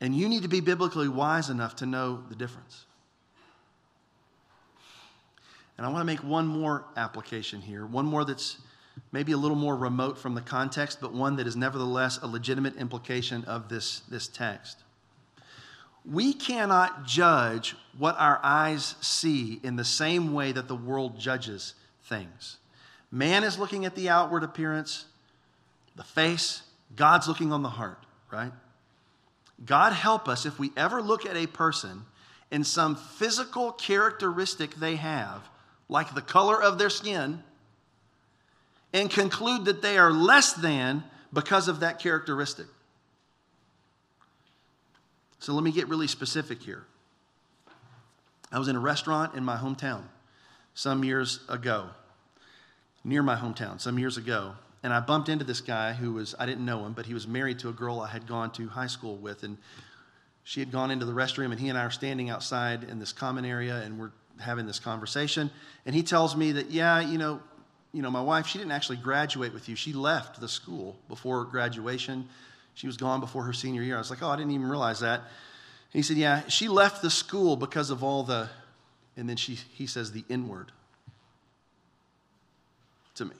[0.00, 2.86] And you need to be biblically wise enough to know the difference.
[5.76, 8.58] And I want to make one more application here, one more that's
[9.12, 12.76] maybe a little more remote from the context, but one that is nevertheless a legitimate
[12.76, 14.78] implication of this, this text.
[16.04, 21.74] We cannot judge what our eyes see in the same way that the world judges
[22.04, 22.56] things.
[23.10, 25.04] Man is looking at the outward appearance,
[25.94, 26.62] the face,
[26.96, 27.98] God's looking on the heart,
[28.30, 28.52] right?
[29.64, 32.06] God help us if we ever look at a person
[32.50, 35.48] in some physical characteristic they have,
[35.88, 37.44] like the color of their skin,
[38.92, 42.66] and conclude that they are less than because of that characteristic.
[45.38, 46.84] So let me get really specific here.
[48.52, 50.02] I was in a restaurant in my hometown
[50.74, 51.88] some years ago,
[53.02, 56.46] near my hometown, some years ago, and I bumped into this guy who was, I
[56.46, 58.88] didn't know him, but he was married to a girl I had gone to high
[58.88, 59.44] school with.
[59.44, 59.56] And
[60.42, 63.12] she had gone into the restroom, and he and I are standing outside in this
[63.12, 65.50] common area, and we're having this conversation.
[65.86, 67.40] And he tells me that, yeah, you know,
[67.92, 69.76] you know, my wife, she didn't actually graduate with you.
[69.76, 72.28] She left the school before graduation.
[72.74, 73.96] She was gone before her senior year.
[73.96, 75.20] I was like, oh, I didn't even realize that.
[75.20, 78.48] And he said, yeah, she left the school because of all the,
[79.16, 80.72] and then she, he says the N word
[83.16, 83.34] to me.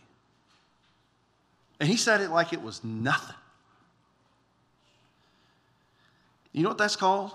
[1.80, 3.36] And he said it like it was nothing.
[6.52, 7.32] You know what that's called?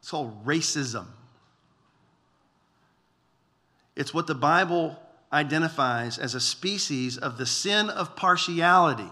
[0.00, 1.06] It's called racism.
[3.94, 4.98] It's what the Bible
[5.32, 9.10] identifies as a species of the sin of partiality.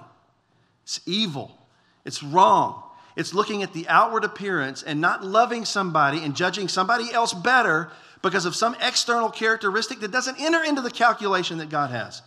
[0.85, 1.59] It's evil,
[2.05, 2.83] it's wrong.
[3.17, 7.91] It's looking at the outward appearance and not loving somebody and judging somebody else better
[8.23, 12.23] because of some external characteristic that doesn't enter into the calculation that God has.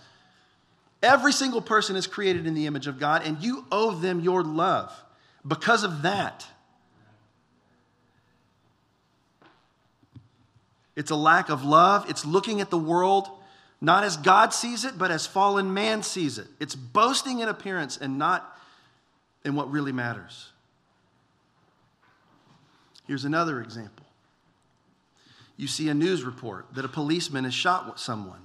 [1.01, 4.43] Every single person is created in the image of God, and you owe them your
[4.43, 4.93] love
[5.47, 6.45] because of that.
[10.95, 12.09] It's a lack of love.
[12.09, 13.29] It's looking at the world
[13.81, 16.47] not as God sees it, but as fallen man sees it.
[16.59, 18.57] It's boasting in appearance and not
[19.43, 20.51] in what really matters.
[23.07, 24.05] Here's another example.
[25.57, 28.41] You see a news report that a policeman has shot someone.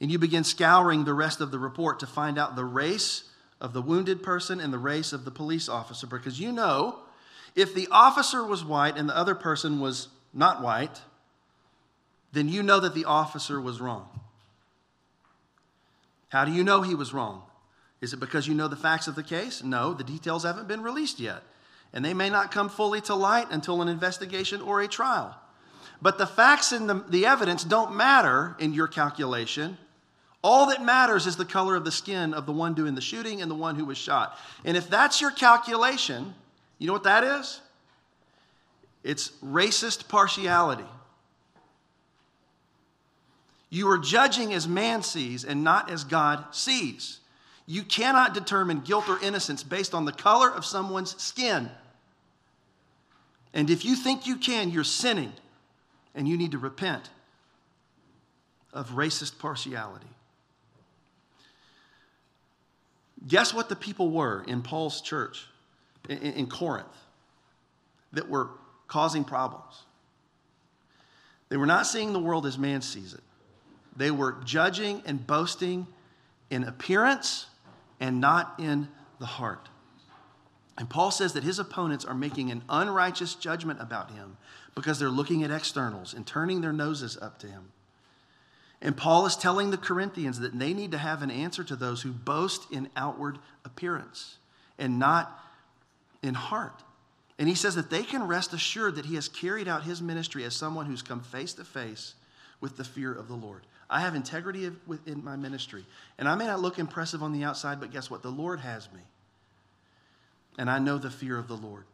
[0.00, 3.24] And you begin scouring the rest of the report to find out the race
[3.60, 6.98] of the wounded person and the race of the police officer because you know
[7.54, 11.00] if the officer was white and the other person was not white,
[12.34, 14.08] then you know that the officer was wrong.
[16.28, 17.42] How do you know he was wrong?
[18.00, 19.62] Is it because you know the facts of the case?
[19.62, 21.42] No, the details haven't been released yet.
[21.92, 25.34] And they may not come fully to light until an investigation or a trial.
[26.02, 29.78] But the facts and the, the evidence don't matter in your calculation.
[30.42, 33.40] All that matters is the color of the skin of the one doing the shooting
[33.40, 34.36] and the one who was shot.
[34.64, 36.34] And if that's your calculation,
[36.78, 37.60] you know what that is?
[39.04, 40.84] It's racist partiality.
[43.74, 47.18] You are judging as man sees and not as God sees.
[47.66, 51.68] You cannot determine guilt or innocence based on the color of someone's skin.
[53.52, 55.32] And if you think you can, you're sinning
[56.14, 57.10] and you need to repent
[58.72, 60.06] of racist partiality.
[63.26, 65.48] Guess what the people were in Paul's church
[66.08, 66.86] in, Corinth
[68.12, 68.50] that were
[68.86, 69.82] causing problems?
[71.48, 73.20] They were not seeing the world as man sees it.
[73.96, 75.86] They were judging and boasting
[76.50, 77.46] in appearance
[78.00, 79.68] and not in the heart.
[80.76, 84.36] And Paul says that his opponents are making an unrighteous judgment about him
[84.74, 87.70] because they're looking at externals and turning their noses up to him.
[88.82, 92.02] And Paul is telling the Corinthians that they need to have an answer to those
[92.02, 94.36] who boast in outward appearance
[94.78, 95.40] and not
[96.22, 96.82] in heart.
[97.38, 100.44] And he says that they can rest assured that he has carried out his ministry
[100.44, 102.14] as someone who's come face to face
[102.60, 103.62] with the fear of the Lord.
[103.94, 105.86] I have integrity within my ministry.
[106.18, 108.24] And I may not look impressive on the outside, but guess what?
[108.24, 108.98] The Lord has me.
[110.58, 111.84] And I know the fear of the Lord.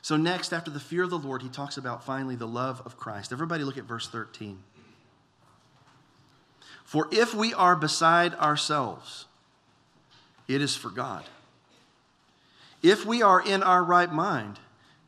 [0.00, 2.96] So, next, after the fear of the Lord, he talks about finally the love of
[2.96, 3.32] Christ.
[3.32, 4.58] Everybody look at verse 13.
[6.84, 9.26] For if we are beside ourselves,
[10.48, 11.24] it is for God.
[12.82, 14.58] If we are in our right mind,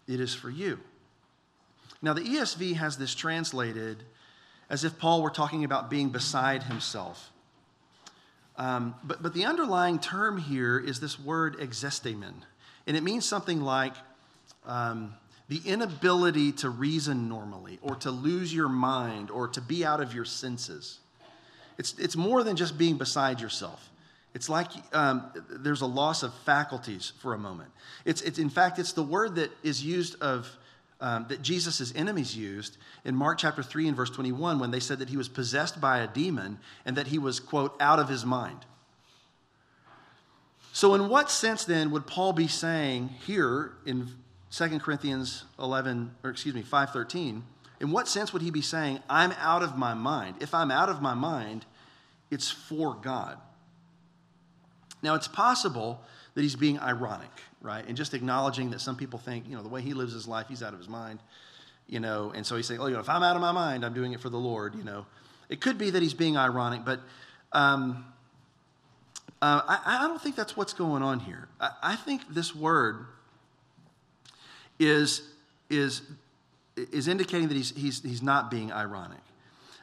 [0.06, 0.78] it is for you.
[2.02, 4.04] Now, the ESV has this translated
[4.72, 7.30] as if Paul were talking about being beside himself.
[8.56, 12.32] Um, but, but the underlying term here is this word exestemen,
[12.86, 13.92] and it means something like
[14.66, 15.14] um,
[15.48, 20.14] the inability to reason normally, or to lose your mind, or to be out of
[20.14, 21.00] your senses.
[21.76, 23.90] It's, it's more than just being beside yourself.
[24.34, 27.70] It's like um, there's a loss of faculties for a moment.
[28.06, 30.48] It's, it's, in fact, it's the word that is used of,
[31.02, 35.00] um, that Jesus' enemies used in Mark chapter 3 and verse 21 when they said
[35.00, 38.24] that he was possessed by a demon and that he was, quote, out of his
[38.24, 38.64] mind.
[40.72, 44.08] So, in what sense then would Paul be saying here in
[44.52, 47.42] 2 Corinthians 11, or excuse me, 5.13,
[47.80, 50.36] in what sense would he be saying, I'm out of my mind?
[50.40, 51.66] If I'm out of my mind,
[52.30, 53.38] it's for God.
[55.02, 56.00] Now, it's possible
[56.34, 57.30] that he's being ironic,
[57.62, 57.86] right?
[57.86, 60.46] And just acknowledging that some people think, you know, the way he lives his life,
[60.48, 61.20] he's out of his mind,
[61.86, 62.32] you know.
[62.34, 64.12] And so he's saying, oh, you know, if I'm out of my mind, I'm doing
[64.12, 65.06] it for the Lord, you know.
[65.48, 67.00] It could be that he's being ironic, but
[67.52, 68.04] um,
[69.40, 71.48] uh, I, I, don't think that's what's going on here.
[71.60, 73.06] I, I think this word
[74.78, 75.22] is,
[75.68, 76.02] is,
[76.76, 79.20] is indicating that he's, he's, he's not being ironic.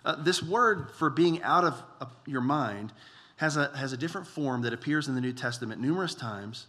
[0.04, 2.92] Uh, this word for being out of uh, your mind
[3.36, 6.66] has a, has a different form that appears in the New Testament numerous times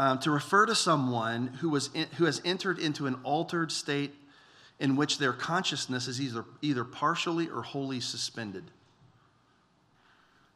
[0.00, 4.14] um, to refer to someone who, was in, who has entered into an altered state
[4.78, 8.64] in which their consciousness is either, either partially or wholly suspended.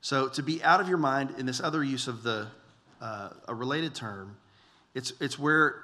[0.01, 2.47] So, to be out of your mind, in this other use of the,
[3.03, 4.39] uh, a related term,
[4.95, 5.75] it's, it's where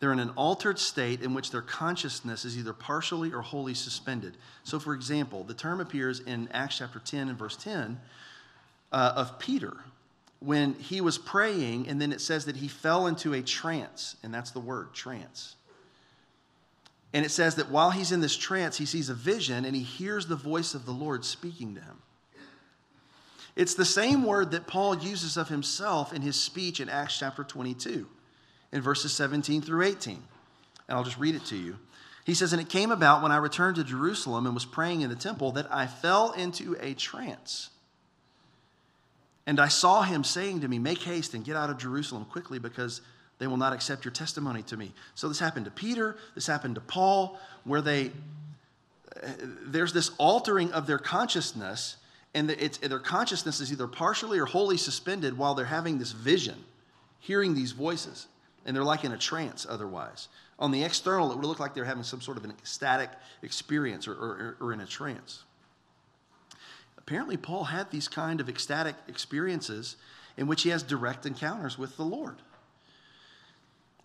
[0.00, 4.36] they're in an altered state in which their consciousness is either partially or wholly suspended.
[4.64, 8.00] So, for example, the term appears in Acts chapter 10 and verse 10
[8.90, 9.76] uh, of Peter
[10.40, 14.32] when he was praying, and then it says that he fell into a trance, and
[14.32, 15.56] that's the word, trance.
[17.14, 19.84] And it says that while he's in this trance, he sees a vision and he
[19.84, 22.02] hears the voice of the Lord speaking to him.
[23.54, 27.44] It's the same word that Paul uses of himself in his speech in Acts chapter
[27.44, 28.08] 22,
[28.72, 30.14] in verses 17 through 18.
[30.88, 31.76] And I'll just read it to you.
[32.24, 35.10] He says, And it came about when I returned to Jerusalem and was praying in
[35.10, 37.70] the temple that I fell into a trance
[39.46, 42.58] and I saw him saying to me, Make haste and get out of Jerusalem quickly
[42.58, 43.00] because
[43.38, 44.92] they will not accept your testimony to me.
[45.14, 48.12] So this happened to Peter, this happened to Paul, where they,
[49.22, 49.28] uh,
[49.66, 51.96] there's this altering of their consciousness,
[52.32, 56.64] and their consciousness is either partially or wholly suspended while they're having this vision,
[57.20, 58.26] hearing these voices.
[58.66, 60.28] And they're like in a trance otherwise.
[60.58, 63.10] On the external, it would look like they're having some sort of an ecstatic
[63.42, 65.44] experience or, or, or in a trance
[67.06, 69.96] apparently Paul had these kind of ecstatic experiences
[70.36, 72.36] in which he has direct encounters with the Lord.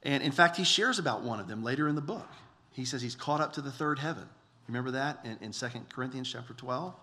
[0.03, 2.27] And in fact, he shares about one of them later in the book.
[2.73, 4.27] He says he's caught up to the third heaven.
[4.67, 6.93] Remember that in, in 2 Corinthians chapter 12?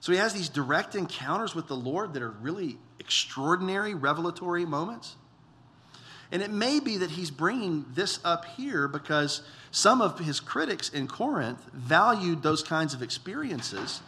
[0.00, 5.16] So he has these direct encounters with the Lord that are really extraordinary, revelatory moments.
[6.32, 10.88] And it may be that he's bringing this up here because some of his critics
[10.88, 14.00] in Corinth valued those kinds of experiences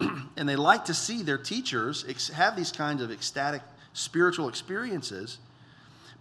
[0.36, 5.38] and they like to see their teachers have these kinds of ecstatic spiritual experiences,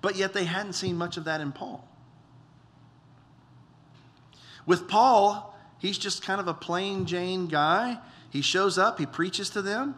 [0.01, 1.87] but yet they hadn't seen much of that in Paul.
[4.65, 7.99] With Paul, he's just kind of a plain Jane guy.
[8.29, 9.95] He shows up, he preaches to them,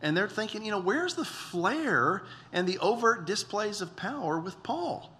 [0.00, 2.22] and they're thinking, you know, where's the flair
[2.52, 5.10] and the overt displays of power with Paul?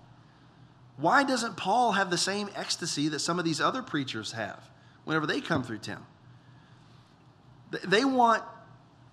[0.97, 4.63] Why doesn't Paul have the same ecstasy that some of these other preachers have
[5.05, 6.07] whenever they come through town?
[7.83, 8.43] They want,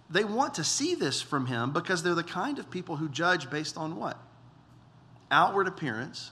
[0.10, 3.50] they want to see this from him because they're the kind of people who judge
[3.50, 4.18] based on what?
[5.32, 6.32] Outward appearance.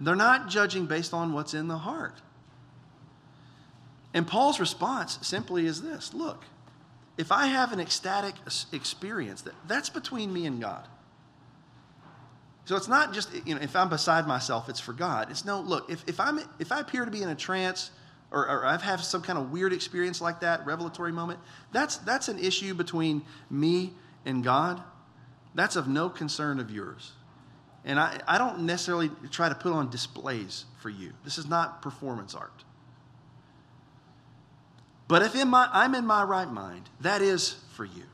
[0.00, 2.20] They're not judging based on what's in the heart.
[4.12, 6.44] And Paul's response simply is this look,
[7.16, 8.34] if I have an ecstatic
[8.72, 10.86] experience, that, that's between me and God.
[12.64, 15.30] So it's not just, you know, if I'm beside myself, it's for God.
[15.30, 17.90] It's no, look, if, if, I'm, if I appear to be in a trance
[18.30, 21.40] or, or I've had some kind of weird experience like that, revelatory moment,
[21.72, 23.92] that's, that's an issue between me
[24.24, 24.82] and God.
[25.54, 27.12] That's of no concern of yours.
[27.84, 31.12] And I, I don't necessarily try to put on displays for you.
[31.24, 32.64] This is not performance art.
[35.08, 38.04] But if in my, I'm in my right mind, that is for you.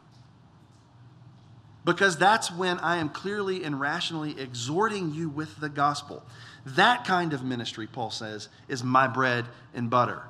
[1.85, 6.25] Because that's when I am clearly and rationally exhorting you with the gospel.
[6.67, 10.23] That kind of ministry, Paul says, is my bread and butter.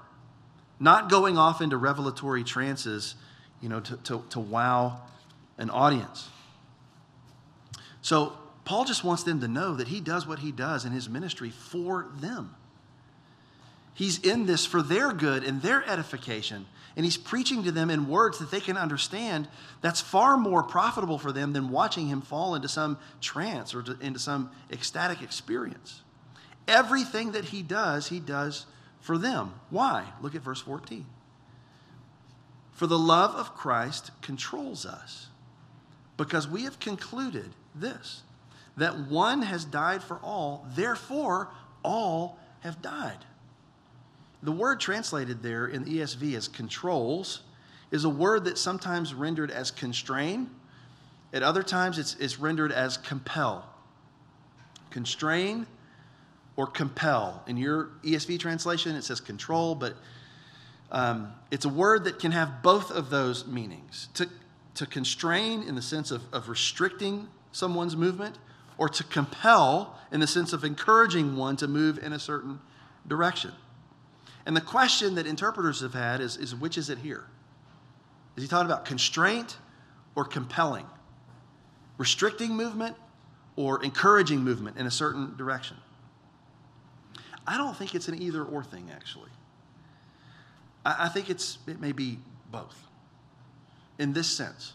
[0.79, 3.15] Not going off into revelatory trances,
[3.63, 5.01] you know, to, to, to wow
[5.57, 6.29] an audience.
[8.03, 8.35] So
[8.67, 11.51] Paul just wants them to know that he does what he does in his ministry
[11.51, 12.55] for them.
[13.95, 16.67] He's in this for their good and their edification.
[16.97, 19.49] And he's preaching to them in words that they can understand.
[19.81, 23.99] That's far more profitable for them than watching him fall into some trance or to,
[24.01, 26.03] into some ecstatic experience.
[26.69, 28.67] Everything that he does, he does
[29.01, 29.55] for them.
[29.71, 30.05] Why?
[30.21, 31.07] Look at verse 14.
[32.73, 35.29] For the love of Christ controls us,
[36.17, 38.23] because we have concluded this
[38.77, 41.49] that one has died for all, therefore
[41.83, 43.25] all have died.
[44.43, 47.41] The word translated there in the ESV as controls
[47.91, 50.51] is a word that's sometimes rendered as constrain.
[51.33, 53.67] At other times, it's, it's rendered as compel.
[54.91, 55.67] Constrain
[56.57, 57.43] or compel.
[57.47, 59.97] In your ESV translation, it says control, but
[60.91, 64.09] um, it's a word that can have both of those meanings.
[64.15, 64.29] To,
[64.75, 68.39] to constrain in the sense of, of restricting someone's movement,
[68.79, 72.61] or to compel in the sense of encouraging one to move in a certain
[73.07, 73.53] direction.
[74.45, 77.25] And the question that interpreters have had is, is which is it here?
[78.37, 79.57] Is he talking about constraint
[80.15, 80.87] or compelling?
[81.99, 82.97] Restricting movement
[83.57, 85.79] or encouraging movement in a certain direction?
[87.47, 89.31] I don't think it's an either or thing, actually.
[90.85, 92.19] I, I think it's, it may be
[92.51, 92.77] both
[93.99, 94.75] in this sense.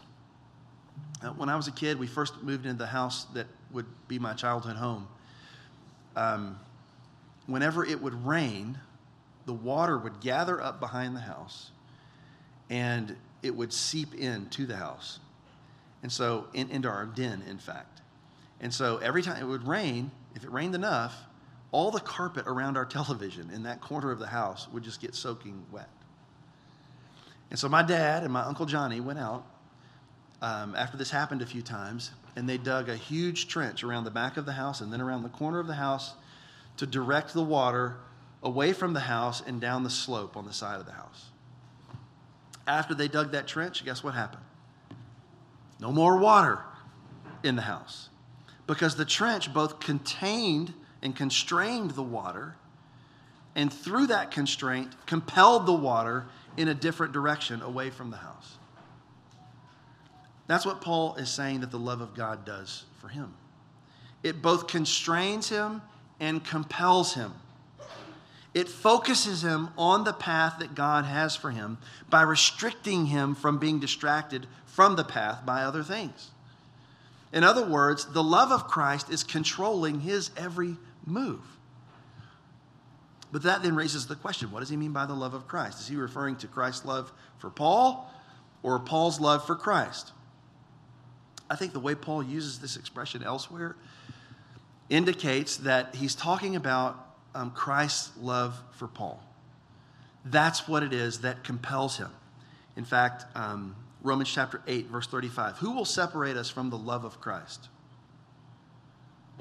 [1.24, 4.20] Uh, when I was a kid, we first moved into the house that would be
[4.20, 5.08] my childhood home.
[6.16, 6.60] Um,
[7.46, 8.78] whenever it would rain,
[9.46, 11.72] the water would gather up behind the house
[12.70, 15.20] and it would seep into the house.
[16.04, 18.02] And so, in, into our den, in fact.
[18.60, 21.16] And so, every time it would rain, if it rained enough,
[21.72, 25.16] all the carpet around our television in that corner of the house would just get
[25.16, 25.90] soaking wet.
[27.50, 29.46] And so, my dad and my Uncle Johnny went out
[30.42, 34.12] um, after this happened a few times, and they dug a huge trench around the
[34.12, 36.14] back of the house and then around the corner of the house
[36.78, 37.98] to direct the water
[38.42, 41.26] away from the house and down the slope on the side of the house.
[42.66, 44.44] After they dug that trench, guess what happened?
[45.80, 46.60] No more water
[47.44, 48.10] in the house
[48.68, 52.56] because the trench both contained and constrained the water,
[53.56, 56.26] and through that constraint, compelled the water
[56.58, 58.58] in a different direction away from the house.
[60.48, 63.34] That's what Paul is saying that the love of God does for him.
[64.24, 65.82] It both constrains him
[66.20, 67.34] and compels him.
[68.54, 71.78] It focuses him on the path that God has for him
[72.10, 76.32] by restricting him from being distracted from the path by other things.
[77.32, 80.76] In other words, the love of Christ is controlling his every
[81.06, 81.42] move.
[83.32, 85.80] But that then raises the question what does he mean by the love of Christ?
[85.80, 88.12] Is he referring to Christ's love for Paul
[88.64, 90.12] or Paul's love for Christ?
[91.50, 93.76] I think the way Paul uses this expression elsewhere
[94.90, 99.24] indicates that he's talking about um, Christ's love for Paul.
[100.26, 102.12] That's what it is that compels him.
[102.76, 107.06] In fact, um, Romans chapter 8, verse 35 Who will separate us from the love
[107.06, 107.70] of Christ?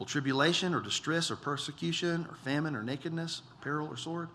[0.00, 4.28] Will tribulation or distress or persecution or famine or nakedness or peril or sword?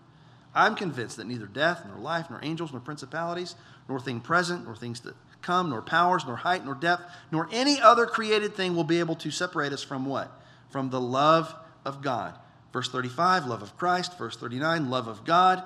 [0.54, 3.54] I'm convinced that neither death, nor life, nor angels, nor principalities,
[3.86, 7.78] nor thing present, nor things that come, nor powers, nor height, nor depth, nor any
[7.78, 10.32] other created thing will be able to separate us from what?
[10.70, 11.54] From the love
[11.84, 12.38] of God
[12.76, 14.18] Verse 35, love of Christ.
[14.18, 15.62] Verse 39, love of God,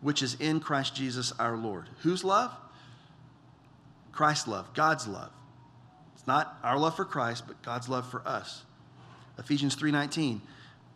[0.00, 1.90] which is in Christ Jesus our Lord.
[1.98, 2.50] Whose love?
[4.10, 5.32] Christ's love, God's love.
[6.14, 8.62] It's not our love for Christ, but God's love for us.
[9.38, 10.40] Ephesians 3:19,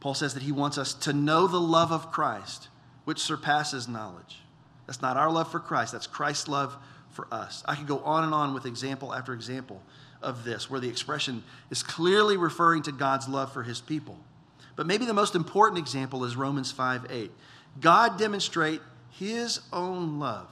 [0.00, 2.68] Paul says that he wants us to know the love of Christ,
[3.04, 4.42] which surpasses knowledge.
[4.86, 6.76] That's not our love for Christ, that's Christ's love
[7.10, 7.62] for us.
[7.66, 9.82] I could go on and on with example after example
[10.22, 14.18] of this, where the expression is clearly referring to God's love for his people.
[14.76, 17.32] But maybe the most important example is Romans 5 8.
[17.80, 18.80] God demonstrate
[19.10, 20.48] his own love.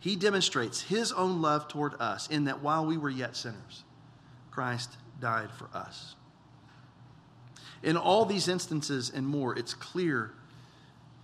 [0.00, 3.84] He demonstrates his own love toward us in that while we were yet sinners,
[4.50, 6.14] Christ died for us.
[7.84, 10.32] In all these instances and more, it's clear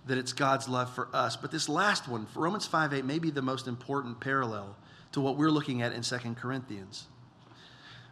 [0.05, 1.35] that it's God's love for us.
[1.35, 4.77] But this last one, Romans 5 8, may be the most important parallel
[5.11, 7.07] to what we're looking at in 2 Corinthians.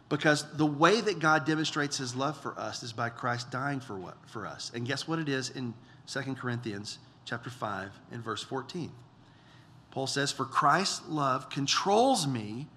[0.08, 3.96] Because the way that God demonstrates his love for us is by Christ dying for
[3.96, 4.72] what for us.
[4.74, 5.72] And guess what it is in
[6.08, 8.90] 2 Corinthians chapter 5 and verse 14.
[9.92, 12.68] Paul says, "For Christ's love controls me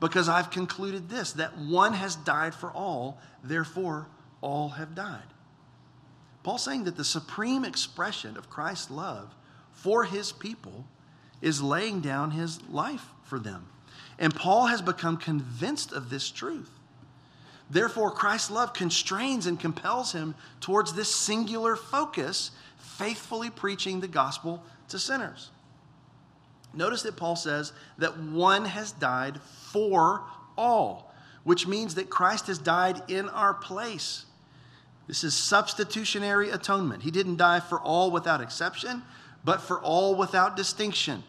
[0.00, 4.08] because I've concluded this that one has died for all, therefore
[4.42, 5.32] all have died."
[6.42, 9.34] Paul's saying that the supreme expression of Christ's love
[9.72, 10.84] for his people
[11.40, 13.68] is laying down his life for them.
[14.18, 16.70] And Paul has become convinced of this truth.
[17.70, 24.62] Therefore, Christ's love constrains and compels him towards this singular focus, faithfully preaching the gospel
[24.88, 25.50] to sinners.
[26.74, 30.24] Notice that Paul says that one has died for
[30.56, 31.12] all,
[31.44, 34.26] which means that Christ has died in our place.
[35.06, 37.02] This is substitutionary atonement.
[37.02, 39.02] He didn't die for all without exception,
[39.44, 41.24] but for all without distinction.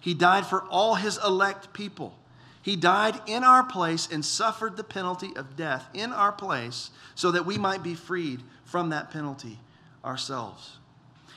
[0.00, 2.14] He died for all his elect people.
[2.60, 7.30] He died in our place and suffered the penalty of death in our place so
[7.30, 9.58] that we might be freed from that penalty
[10.04, 10.78] ourselves.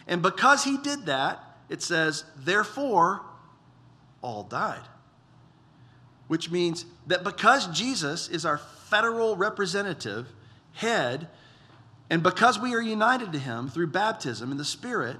[0.07, 3.21] And because he did that, it says, therefore,
[4.21, 4.87] all died.
[6.27, 10.27] Which means that because Jesus is our federal representative,
[10.77, 11.27] head,
[12.09, 15.17] and because we are united to him through baptism in the Spirit,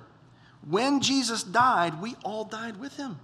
[0.67, 3.19] when Jesus died, we all died with him.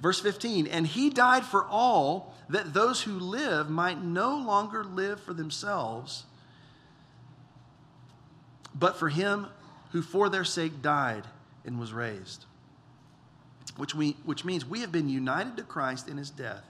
[0.00, 5.20] Verse 15, and he died for all that those who live might no longer live
[5.20, 6.24] for themselves,
[8.74, 9.46] but for him
[9.92, 11.24] who for their sake died
[11.64, 12.46] and was raised.
[13.76, 16.64] Which, we, which means we have been united to Christ in his death.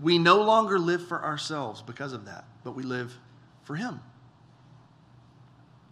[0.00, 3.16] We no longer live for ourselves because of that, but we live
[3.62, 4.00] for him.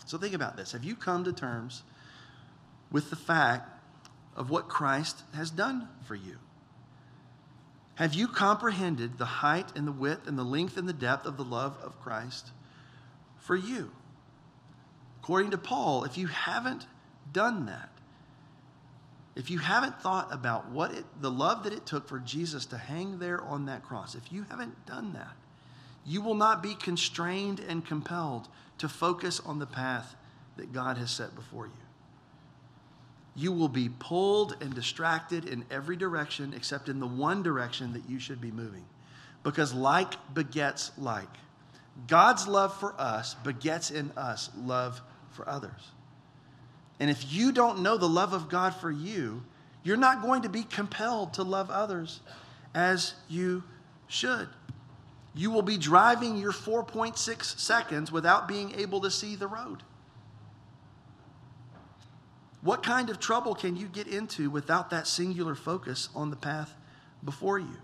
[0.06, 0.72] So think about this.
[0.72, 1.84] Have you come to terms
[2.90, 3.70] with the fact
[4.34, 6.38] of what Christ has done for you?
[7.94, 11.36] Have you comprehended the height and the width and the length and the depth of
[11.36, 12.50] the love of Christ
[13.36, 13.92] for you?
[15.22, 16.88] According to Paul, if you haven't
[17.32, 17.90] done that,
[19.36, 22.76] if you haven't thought about what it, the love that it took for Jesus to
[22.76, 25.36] hang there on that cross, if you haven't done that,
[26.04, 28.48] you will not be constrained and compelled
[28.78, 30.14] to focus on the path
[30.56, 31.72] that God has set before you.
[33.36, 38.08] You will be pulled and distracted in every direction except in the one direction that
[38.08, 38.84] you should be moving.
[39.42, 41.28] Because like begets like.
[42.06, 45.00] God's love for us begets in us love
[45.30, 45.90] for others.
[47.00, 49.42] And if you don't know the love of God for you,
[49.82, 52.20] you're not going to be compelled to love others
[52.74, 53.64] as you
[54.06, 54.48] should.
[55.34, 59.82] You will be driving your 4.6 seconds without being able to see the road.
[62.62, 66.72] What kind of trouble can you get into without that singular focus on the path
[67.24, 67.76] before you?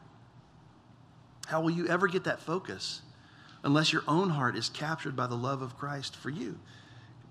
[1.47, 3.03] How will you ever get that focus
[3.65, 6.59] unless your own heart is captured by the love of Christ for you?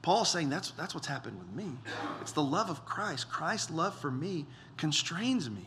[0.02, 1.78] Paul's saying that's, that's what's happened with me.
[2.22, 3.30] It's the love of Christ.
[3.30, 4.46] Christ's love for me
[4.78, 5.66] constrains me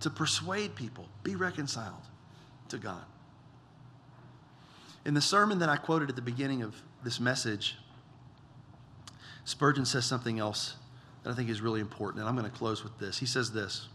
[0.00, 2.02] to persuade people, be reconciled
[2.70, 3.04] to God.
[5.04, 7.76] In the sermon that I quoted at the beginning of this message,
[9.44, 10.74] Spurgeon says something else
[11.22, 13.18] that I think is really important, and I'm going to close with this.
[13.18, 13.88] He says this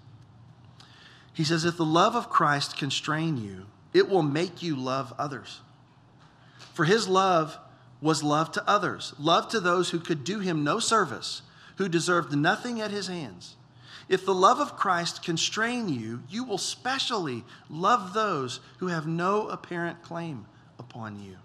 [1.34, 5.62] He says, If the love of Christ constrain you, it will make you love others.
[6.74, 7.58] For his love
[8.02, 11.44] was love to others, love to those who could do him no service,
[11.78, 13.56] who deserved nothing at his hands.
[14.10, 19.48] If the love of Christ constrain you, you will specially love those who have no
[19.48, 20.46] apparent claim
[20.78, 21.38] upon you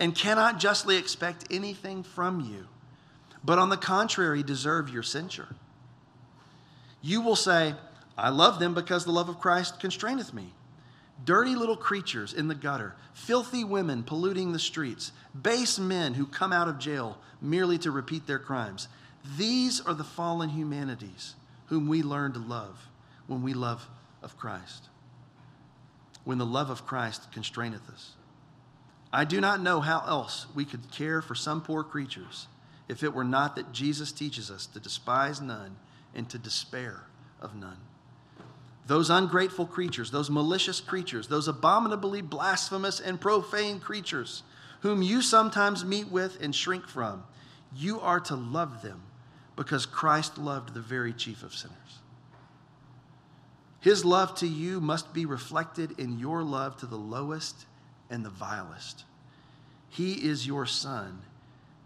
[0.00, 2.66] and cannot justly expect anything from you,
[3.44, 5.48] but on the contrary, deserve your censure.
[7.02, 7.74] You will say,
[8.16, 10.52] I love them because the love of Christ constraineth me
[11.24, 16.52] dirty little creatures in the gutter, filthy women polluting the streets, base men who come
[16.52, 18.88] out of jail merely to repeat their crimes.
[19.38, 21.34] These are the fallen humanities
[21.66, 22.88] whom we learn to love
[23.26, 23.88] when we love
[24.22, 24.88] of Christ,
[26.24, 28.12] when the love of Christ constraineth us.
[29.12, 32.48] I do not know how else we could care for some poor creatures
[32.88, 35.76] if it were not that Jesus teaches us to despise none
[36.14, 37.04] and to despair
[37.40, 37.78] of none
[38.86, 44.42] those ungrateful creatures, those malicious creatures, those abominably blasphemous and profane creatures
[44.80, 47.24] whom you sometimes meet with and shrink from,
[47.74, 49.02] you are to love them
[49.56, 51.76] because Christ loved the very chief of sinners.
[53.80, 57.66] His love to you must be reflected in your love to the lowest
[58.10, 59.04] and the vilest.
[59.88, 61.22] He is your sun.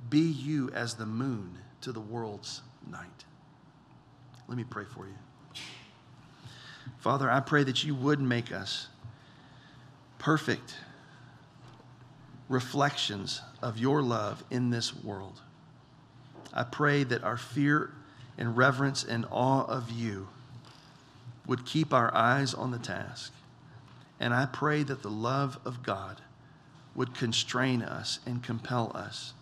[0.09, 3.25] Be you as the moon to the world's night.
[4.49, 5.15] Let me pray for you.
[6.99, 8.89] Father, I pray that you would make us
[10.19, 10.75] perfect
[12.49, 15.41] reflections of your love in this world.
[16.53, 17.93] I pray that our fear
[18.37, 20.29] and reverence and awe of you
[21.47, 23.33] would keep our eyes on the task.
[24.19, 26.21] And I pray that the love of God
[26.95, 29.33] would constrain us and compel us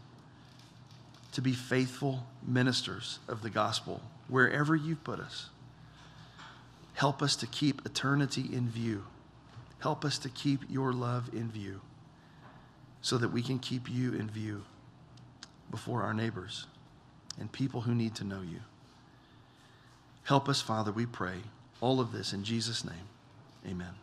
[1.33, 5.49] to be faithful ministers of the gospel wherever you've put us.
[6.95, 9.05] Help us to keep eternity in view.
[9.81, 11.81] Help us to keep your love in view
[13.01, 14.65] so that we can keep you in view
[15.71, 16.67] before our neighbors
[17.39, 18.61] and people who need to know you.
[20.25, 21.39] Help us, Father, we pray.
[21.81, 23.09] All of this in Jesus' name.
[23.67, 23.95] Amen.